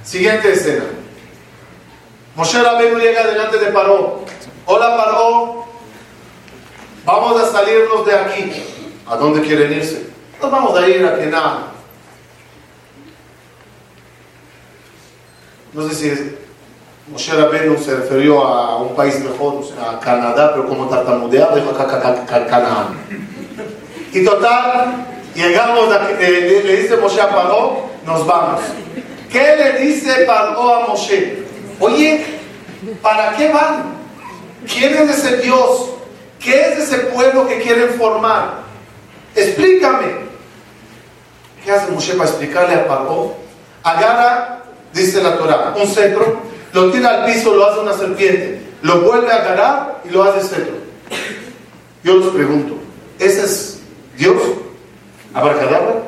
Siguiente 0.06 0.54
escena. 0.54 0.84
Moshe 2.36 2.62
Rabbeinu 2.62 3.00
llega 3.00 3.26
delante 3.26 3.58
de 3.58 3.72
Paró. 3.72 4.24
Hola 4.68 4.96
Paró, 4.96 5.65
vamos 7.04 7.41
a 7.41 7.52
salirnos 7.52 8.06
de 8.06 8.13
aquí. 8.13 8.52
¿A 9.08 9.15
dónde 9.15 9.41
quieren 9.41 9.74
irse? 9.74 10.08
Nos 10.39 10.52
vamos 10.52 10.78
a 10.78 10.88
ir 10.88 11.04
a 11.06 11.15
Kená. 11.18 11.68
No 15.74 15.89
sé 15.89 15.96
si 15.96 16.36
Moshe 17.08 17.34
Rabbeinu 17.34 17.76
se 17.78 17.96
refirió 17.96 18.44
a 18.44 18.78
un 18.78 18.96
país 18.96 19.20
mejor, 19.22 19.63
a 19.82 20.00
Canadá, 20.00 20.52
pero 20.54 20.68
como 20.68 20.88
tartamudear, 20.88 21.56
dijo 21.56 21.74
Canaán. 21.74 22.96
Y 24.13 24.24
total, 24.24 25.06
llegamos, 25.34 25.91
a, 25.91 26.12
eh, 26.12 26.62
le, 26.63 26.76
dice 26.78 26.96
Moshe 26.98 27.20
a 27.20 27.30
Paró, 27.30 27.89
nos 28.06 28.26
vamos. 28.26 28.62
¿Qué 29.36 29.54
le 29.58 29.86
dice 29.86 30.24
Paró 30.26 30.74
a 30.74 30.88
Moshe? 30.88 31.43
Oye, 31.82 32.24
¿para 33.02 33.36
qué 33.36 33.50
van? 33.50 33.84
¿Quién 34.65 34.95
es 34.95 35.17
ese 35.17 35.41
Dios? 35.41 35.89
¿Qué 36.39 36.58
es 36.58 36.80
ese 36.80 37.00
pueblo 37.08 37.45
que 37.45 37.60
quieren 37.60 37.89
formar? 37.95 38.62
Explícame. 39.36 40.06
¿Qué 41.65 41.69
hace 41.69 41.91
Moshe 41.91 42.13
para 42.13 42.30
explicarle 42.30 42.76
a 42.76 42.88
Paró? 42.88 43.36
Agarra, 43.84 44.63
dice 44.93 45.21
la 45.21 45.38
Torah, 45.38 45.76
un 45.76 45.88
cetro, 45.89 46.39
lo 46.71 46.89
tira 46.91 47.10
al 47.10 47.26
piso, 47.26 47.54
lo 47.54 47.69
hace 47.69 47.82
una 47.82 47.91
serpiente, 47.91 48.62
lo 48.84 49.02
vuelve 49.02 49.30
a 49.34 49.36
agarrar 49.36 50.02
y 50.06 50.12
lo 50.12 50.24
hace 50.24 50.48
cetro. 50.48 50.76
Yo 52.06 52.19
les 52.19 52.30
pregunto, 52.30 52.78
¿ese 53.19 53.43
es 53.43 53.80
Dios? 54.15 54.41
¿Abarcadabra? 55.34 56.05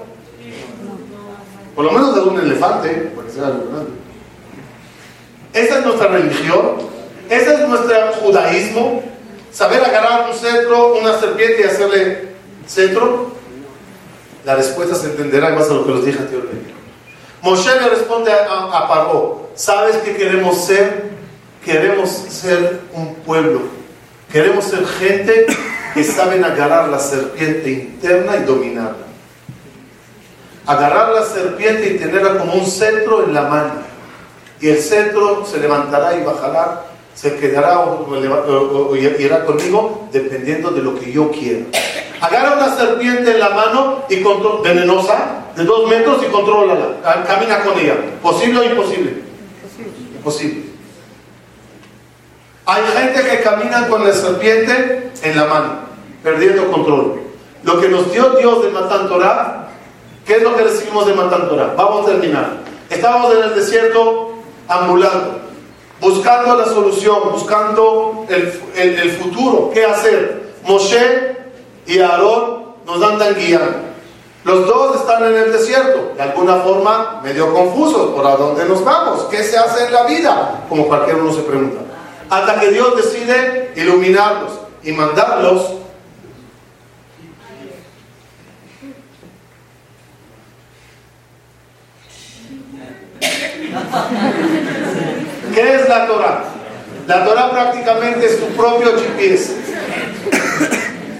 Por 1.77 1.85
lo 1.85 1.91
menos 1.91 2.15
de 2.15 2.21
un 2.21 2.39
elefante, 2.39 3.11
porque 3.13 3.31
sea 3.33 3.45
algo 3.45 3.67
grande. 3.69 3.91
Esa 5.53 5.77
es 5.77 5.85
nuestra 5.85 6.07
religión, 6.07 6.71
ese 7.29 7.53
es 7.53 7.69
nuestro 7.69 8.13
judaísmo, 8.13 9.03
saber 9.51 9.85
agarrar 9.85 10.27
un 10.27 10.35
cetro, 10.35 10.95
una 10.99 11.19
serpiente 11.19 11.61
y 11.61 11.63
hacerle 11.65 12.29
cetro. 12.65 13.31
La 14.43 14.55
respuesta 14.55 14.95
se 14.95 15.05
entenderá 15.05 15.49
en 15.49 15.55
base 15.55 15.69
a 15.69 15.75
lo 15.75 15.85
que 15.85 15.91
les 15.93 16.05
dije 16.05 16.17
anteriormente. 16.17 16.73
Moshe 17.43 17.69
le 17.79 17.89
responde 17.89 18.31
a, 18.31 18.55
a 18.75 19.35
¿sabes 19.53 19.97
qué 19.97 20.15
queremos 20.15 20.65
ser? 20.65 21.11
Queremos 21.63 22.09
ser 22.09 22.81
un 22.93 23.13
pueblo. 23.17 23.61
Queremos 24.31 24.65
ser 24.65 24.83
gente 24.83 25.45
que 25.93 26.03
saben 26.03 26.43
agarrar 26.43 26.89
la 26.89 26.97
serpiente 26.97 27.69
interna 27.69 28.35
y 28.37 28.45
dominarla. 28.45 29.06
Agarrar 30.67 31.13
la 31.13 31.23
serpiente 31.23 31.87
y 31.87 31.97
tenerla 31.97 32.37
como 32.37 32.53
un 32.53 32.65
centro 32.65 33.23
en 33.23 33.33
la 33.33 33.43
mano. 33.43 33.73
Y 34.61 34.69
el 34.69 34.77
centro 34.77 35.45
se 35.45 35.59
levantará 35.59 36.15
y 36.15 36.23
bajará, 36.23 36.83
se 37.15 37.35
quedará 37.37 37.79
o, 37.79 38.95
irá 38.95 39.45
conmigo 39.45 40.07
dependiendo 40.11 40.71
de 40.71 40.81
lo 40.81 40.99
que 40.99 41.11
yo 41.11 41.31
quiera 41.31 41.65
agarra 42.21 42.55
una 42.55 42.75
serpiente 42.75 43.31
en 43.31 43.39
la 43.39 43.49
mano 43.49 44.03
y 44.09 44.23
venenosa 44.63 45.43
de 45.55 45.63
dos 45.63 45.89
metros 45.89 46.23
y 46.23 46.31
controla, 46.31 46.75
camina 47.25 47.63
con 47.63 47.79
ella. 47.79 47.95
¿Posible 48.21 48.59
o 48.59 48.63
imposible? 48.63 49.23
Imposible. 50.15 50.67
Hay 52.65 52.83
gente 52.83 53.29
que 53.29 53.41
camina 53.41 53.87
con 53.87 54.05
la 54.05 54.13
serpiente 54.13 55.11
en 55.23 55.37
la 55.37 55.45
mano, 55.45 55.73
perdiendo 56.21 56.71
control. 56.71 57.21
Lo 57.63 57.79
que 57.79 57.89
nos 57.89 58.11
dio 58.11 58.31
Dios 58.31 58.63
de 58.63 58.69
Matan 58.69 59.07
Torah, 59.07 59.66
¿qué 60.27 60.35
es 60.35 60.43
lo 60.43 60.55
que 60.55 60.63
recibimos 60.63 61.07
de 61.07 61.13
Matan 61.13 61.47
Torah? 61.47 61.73
Vamos 61.75 62.05
a 62.05 62.11
terminar. 62.11 62.57
Estábamos 62.89 63.33
en 63.33 63.43
el 63.43 63.55
desierto 63.55 64.33
ambulando, 64.67 65.39
buscando 66.01 66.55
la 66.55 66.65
solución, 66.65 67.31
buscando 67.31 68.25
el, 68.29 68.61
el 68.75 69.11
futuro, 69.11 69.71
qué 69.73 69.85
hacer. 69.85 70.53
Moshe 70.65 71.37
y 71.85 71.99
Aarón 71.99 72.75
nos 72.85 73.01
andan 73.01 73.33
guiando. 73.35 73.87
Los 74.43 74.65
dos 74.65 74.97
están 74.97 75.25
en 75.25 75.35
el 75.35 75.51
desierto, 75.51 76.13
de 76.15 76.21
alguna 76.21 76.57
forma 76.57 77.21
medio 77.23 77.53
confusos, 77.53 78.11
¿por 78.11 78.25
a 78.25 78.35
dónde 78.37 78.65
nos 78.65 78.83
vamos? 78.83 79.23
¿Qué 79.29 79.43
se 79.43 79.57
hace 79.57 79.85
en 79.85 79.93
la 79.93 80.03
vida? 80.03 80.63
Como 80.69 80.87
cualquier 80.87 81.17
uno 81.17 81.33
se 81.33 81.41
pregunta. 81.41 81.81
Hasta 82.29 82.59
que 82.59 82.71
Dios 82.71 82.95
decide 82.95 83.73
iluminarlos 83.75 84.51
y 84.83 84.91
mandarlos 84.91 85.77
¿Qué 95.53 95.75
la 95.87 96.07
Torah? 96.07 96.43
La 97.07 97.23
Torah 97.23 97.51
prácticamente 97.51 98.25
es 98.25 98.39
tu 98.39 98.47
propio 98.47 98.91
GPS. 98.97 99.55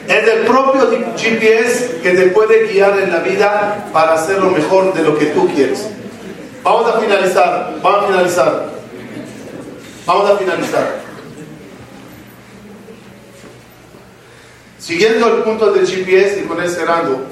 Es 0.08 0.28
el 0.28 0.46
propio 0.46 0.90
GPS 1.18 2.00
que 2.02 2.12
te 2.12 2.28
puede 2.28 2.68
guiar 2.68 2.98
en 3.00 3.12
la 3.12 3.20
vida 3.20 3.90
para 3.92 4.14
hacer 4.14 4.40
lo 4.40 4.52
mejor 4.52 4.94
de 4.94 5.04
lo 5.04 5.18
que 5.18 5.28
tú 5.28 5.50
quieres. 5.54 5.86
Vamos 6.64 6.94
a 6.94 7.00
finalizar, 7.00 7.76
vamos 7.82 8.04
a 8.04 8.08
finalizar. 8.08 8.70
Vamos 10.06 10.30
a 10.30 10.38
finalizar. 10.38 11.00
Siguiendo 14.80 15.28
el 15.28 15.44
punto 15.44 15.72
del 15.72 15.86
GPS 15.86 16.40
y 16.40 16.44
con 16.44 16.62
él 16.62 16.70
cerrando. 16.70 17.26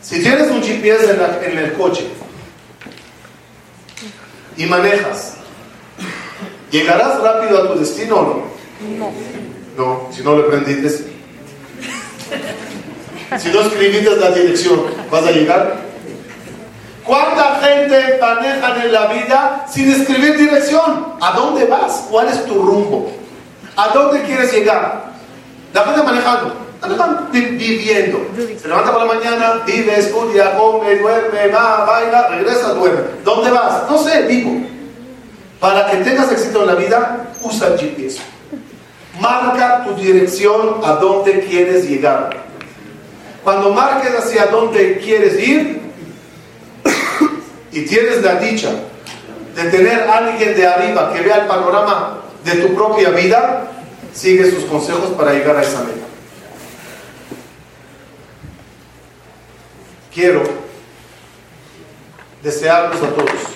Si 0.00 0.22
tienes 0.22 0.50
un 0.50 0.62
GPS 0.62 1.10
en 1.10 1.58
el 1.58 1.72
coche 1.72 2.06
y 4.56 4.66
manejas, 4.66 5.38
¿llegarás 6.74 7.20
rápido 7.20 7.62
a 7.62 7.72
tu 7.72 7.78
destino 7.78 8.16
o 8.16 8.22
no? 8.22 8.42
No. 8.98 9.12
No, 9.76 10.08
si 10.12 10.22
no 10.22 10.34
lo 10.34 10.46
aprendiste. 10.46 11.12
Si 13.38 13.48
no 13.48 13.60
escribiste 13.60 14.16
la 14.16 14.30
dirección, 14.30 14.82
¿vas 15.10 15.24
a 15.24 15.30
llegar? 15.30 15.76
¿Cuánta 17.04 17.60
gente 17.60 18.18
manejan 18.20 18.82
en 18.82 18.92
la 18.92 19.06
vida 19.06 19.66
sin 19.68 19.90
escribir 19.90 20.36
dirección? 20.36 21.14
¿A 21.20 21.32
dónde 21.32 21.64
vas? 21.66 22.06
¿Cuál 22.10 22.28
es 22.28 22.44
tu 22.44 22.54
rumbo? 22.54 23.12
¿A 23.76 23.88
dónde 23.88 24.22
quieres 24.22 24.52
llegar? 24.52 25.12
La 25.72 25.82
gente 25.82 26.02
manejando, 26.02 26.54
están 26.88 27.28
viviendo. 27.32 28.20
Se 28.60 28.68
levanta 28.68 28.92
por 28.92 29.06
la 29.06 29.14
mañana, 29.14 29.62
vive, 29.66 29.98
estudia, 29.98 30.56
come, 30.56 30.96
duerme, 30.96 31.48
va, 31.48 31.84
baila, 31.84 32.28
regresa, 32.28 32.74
duerme. 32.74 33.00
¿Dónde 33.24 33.50
vas? 33.50 33.88
No 33.90 33.98
sé, 33.98 34.22
vivo. 34.22 34.73
Para 35.64 35.90
que 35.90 35.96
tengas 36.04 36.30
éxito 36.30 36.60
en 36.60 36.66
la 36.66 36.74
vida, 36.74 37.26
usa 37.40 37.68
el 37.68 37.78
GPS. 37.78 38.20
Marca 39.18 39.82
tu 39.86 39.94
dirección 39.94 40.84
a 40.84 40.96
dónde 40.96 41.40
quieres 41.40 41.88
llegar. 41.88 42.36
Cuando 43.42 43.72
marques 43.72 44.12
hacia 44.14 44.44
dónde 44.48 44.98
quieres 44.98 45.40
ir 45.40 45.80
y 47.72 47.80
tienes 47.86 48.20
la 48.20 48.34
dicha 48.34 48.72
de 49.56 49.64
tener 49.70 50.02
a 50.02 50.18
alguien 50.18 50.54
de 50.54 50.66
arriba 50.66 51.14
que 51.14 51.22
vea 51.22 51.36
el 51.36 51.46
panorama 51.46 52.18
de 52.44 52.56
tu 52.56 52.74
propia 52.74 53.08
vida, 53.08 53.72
sigue 54.12 54.50
sus 54.50 54.64
consejos 54.64 55.12
para 55.16 55.32
llegar 55.32 55.56
a 55.56 55.62
esa 55.62 55.80
meta. 55.80 56.04
Quiero 60.12 60.42
desearles 62.42 63.02
a 63.02 63.08
todos 63.14 63.53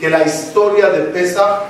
que 0.00 0.10
la 0.10 0.24
historia 0.24 0.88
de 0.90 1.04
Pesa 1.04 1.64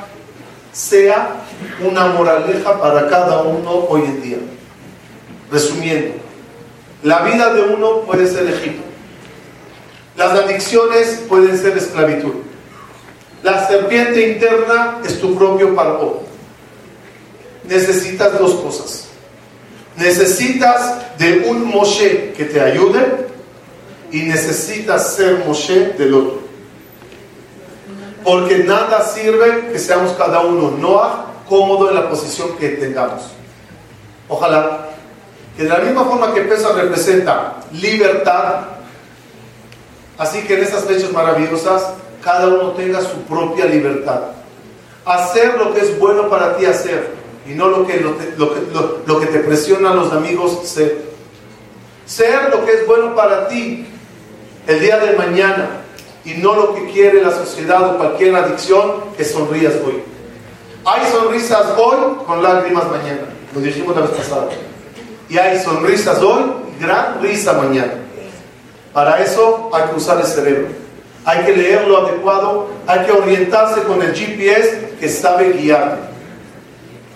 sea 0.72 1.36
una 1.80 2.06
moraleja 2.06 2.78
para 2.80 3.08
cada 3.08 3.42
uno 3.42 3.86
hoy 3.88 4.02
en 4.02 4.22
día. 4.22 4.38
Resumiendo, 5.50 6.16
la 7.02 7.20
vida 7.22 7.54
de 7.54 7.62
uno 7.62 8.00
puede 8.00 8.26
ser 8.26 8.46
Egipto. 8.48 8.82
Las 10.16 10.38
adicciones 10.38 11.22
pueden 11.28 11.58
ser 11.58 11.76
esclavitud. 11.76 12.34
La 13.42 13.66
serpiente 13.66 14.32
interna 14.32 14.98
es 15.04 15.20
tu 15.20 15.36
propio 15.36 15.74
paró. 15.74 16.22
Necesitas 17.64 18.38
dos 18.38 18.54
cosas. 18.56 19.08
Necesitas 19.96 21.16
de 21.18 21.44
un 21.48 21.64
Moshe 21.64 22.32
que 22.36 22.44
te 22.44 22.60
ayude 22.60 23.28
y 24.10 24.22
necesitas 24.22 25.14
ser 25.14 25.44
Moshe 25.46 25.92
del 25.98 26.14
otro. 26.14 26.45
Porque 28.26 28.64
nada 28.64 29.04
sirve 29.04 29.68
que 29.70 29.78
seamos 29.78 30.10
cada 30.14 30.40
uno 30.40 30.72
Noah 30.72 31.26
cómodo 31.48 31.90
en 31.90 31.94
la 31.94 32.10
posición 32.10 32.56
que 32.58 32.70
tengamos. 32.70 33.22
Ojalá 34.28 34.88
que 35.56 35.62
de 35.62 35.68
la 35.68 35.78
misma 35.78 36.04
forma 36.04 36.34
que 36.34 36.40
Pesa 36.40 36.72
representa 36.72 37.54
libertad, 37.70 38.62
así 40.18 40.42
que 40.42 40.56
en 40.56 40.64
estas 40.64 40.82
fechas 40.86 41.12
maravillosas 41.12 41.92
cada 42.20 42.48
uno 42.48 42.72
tenga 42.72 43.00
su 43.00 43.16
propia 43.28 43.66
libertad. 43.66 44.22
Hacer 45.04 45.56
lo 45.56 45.72
que 45.72 45.82
es 45.82 45.96
bueno 45.96 46.28
para 46.28 46.56
ti 46.56 46.66
hacer 46.66 47.12
y 47.48 47.50
no 47.50 47.68
lo 47.68 47.86
que, 47.86 48.00
lo, 48.00 48.18
que, 48.18 48.60
lo 49.06 49.20
que 49.20 49.26
te 49.26 49.38
presionan 49.38 49.94
los 49.94 50.12
amigos 50.12 50.62
ser. 50.64 51.00
Ser 52.06 52.50
lo 52.50 52.64
que 52.64 52.72
es 52.72 52.86
bueno 52.88 53.14
para 53.14 53.46
ti 53.46 53.86
el 54.66 54.80
día 54.80 54.98
de 54.98 55.16
mañana 55.16 55.85
y 56.26 56.34
no 56.34 56.54
lo 56.56 56.74
que 56.74 56.86
quiere 56.86 57.22
la 57.22 57.30
sociedad 57.30 57.94
o 57.94 57.98
cualquier 57.98 58.34
adicción 58.34 58.96
que 59.16 59.24
sonrías 59.24 59.74
hoy. 59.86 60.02
Hay 60.84 61.06
sonrisas 61.10 61.66
hoy 61.78 62.16
con 62.26 62.42
lágrimas 62.42 62.84
mañana, 62.90 63.28
lo 63.54 63.60
dijimos 63.60 63.94
la 63.94 64.02
vez 64.02 64.10
pasada. 64.10 64.48
Y 65.28 65.38
hay 65.38 65.60
sonrisas 65.60 66.20
hoy 66.20 66.42
y 66.76 66.82
gran 66.82 67.22
risa 67.22 67.52
mañana. 67.52 67.94
Para 68.92 69.22
eso 69.22 69.70
hay 69.72 69.84
que 69.84 69.96
usar 69.96 70.18
el 70.18 70.26
cerebro. 70.26 70.66
Hay 71.24 71.44
que 71.44 71.56
leer 71.56 71.86
lo 71.86 72.06
adecuado, 72.06 72.68
hay 72.88 73.06
que 73.06 73.12
orientarse 73.12 73.82
con 73.82 74.02
el 74.02 74.12
GPS 74.12 74.94
que 74.98 75.08
sabe 75.08 75.52
guiar. 75.52 76.10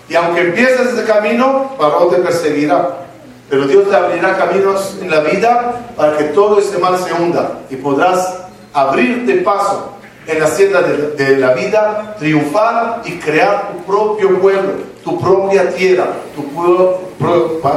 Y 0.09 0.15
aunque 0.15 0.41
empieces 0.41 0.93
ese 0.93 1.05
camino, 1.05 1.75
Paró 1.79 2.07
te 2.07 2.17
perseguirá. 2.17 3.07
Pero 3.49 3.67
Dios 3.67 3.89
te 3.89 3.97
abrirá 3.97 4.37
caminos 4.37 4.99
en 5.01 5.11
la 5.11 5.21
vida 5.21 5.93
para 5.97 6.17
que 6.17 6.25
todo 6.25 6.61
ese 6.61 6.79
mal 6.79 6.97
se 6.99 7.13
hunda 7.13 7.61
y 7.69 7.77
podrás 7.77 8.50
abrirte 8.73 9.35
paso 9.37 9.97
en 10.27 10.39
la 10.39 10.47
senda 10.47 10.83
de, 10.83 11.37
la 11.39 11.55
vida, 11.55 12.17
triunfar 12.19 13.03
y 13.05 13.13
crear 13.13 13.73
tu 13.73 13.85
propio 13.85 14.41
pueblo, 14.41 14.73
tu 15.03 15.21
propia 15.21 15.71
tierra, 15.71 16.09
tu 16.35 16.43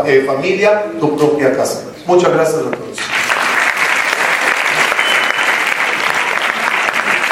eh, 0.05 0.23
familia, 0.25 0.85
tu 0.99 1.15
propia 1.15 1.55
casa. 1.55 1.83
Muchas 2.05 2.31
gracias 2.31 2.57
a 2.59 2.71
todos. 2.71 3.22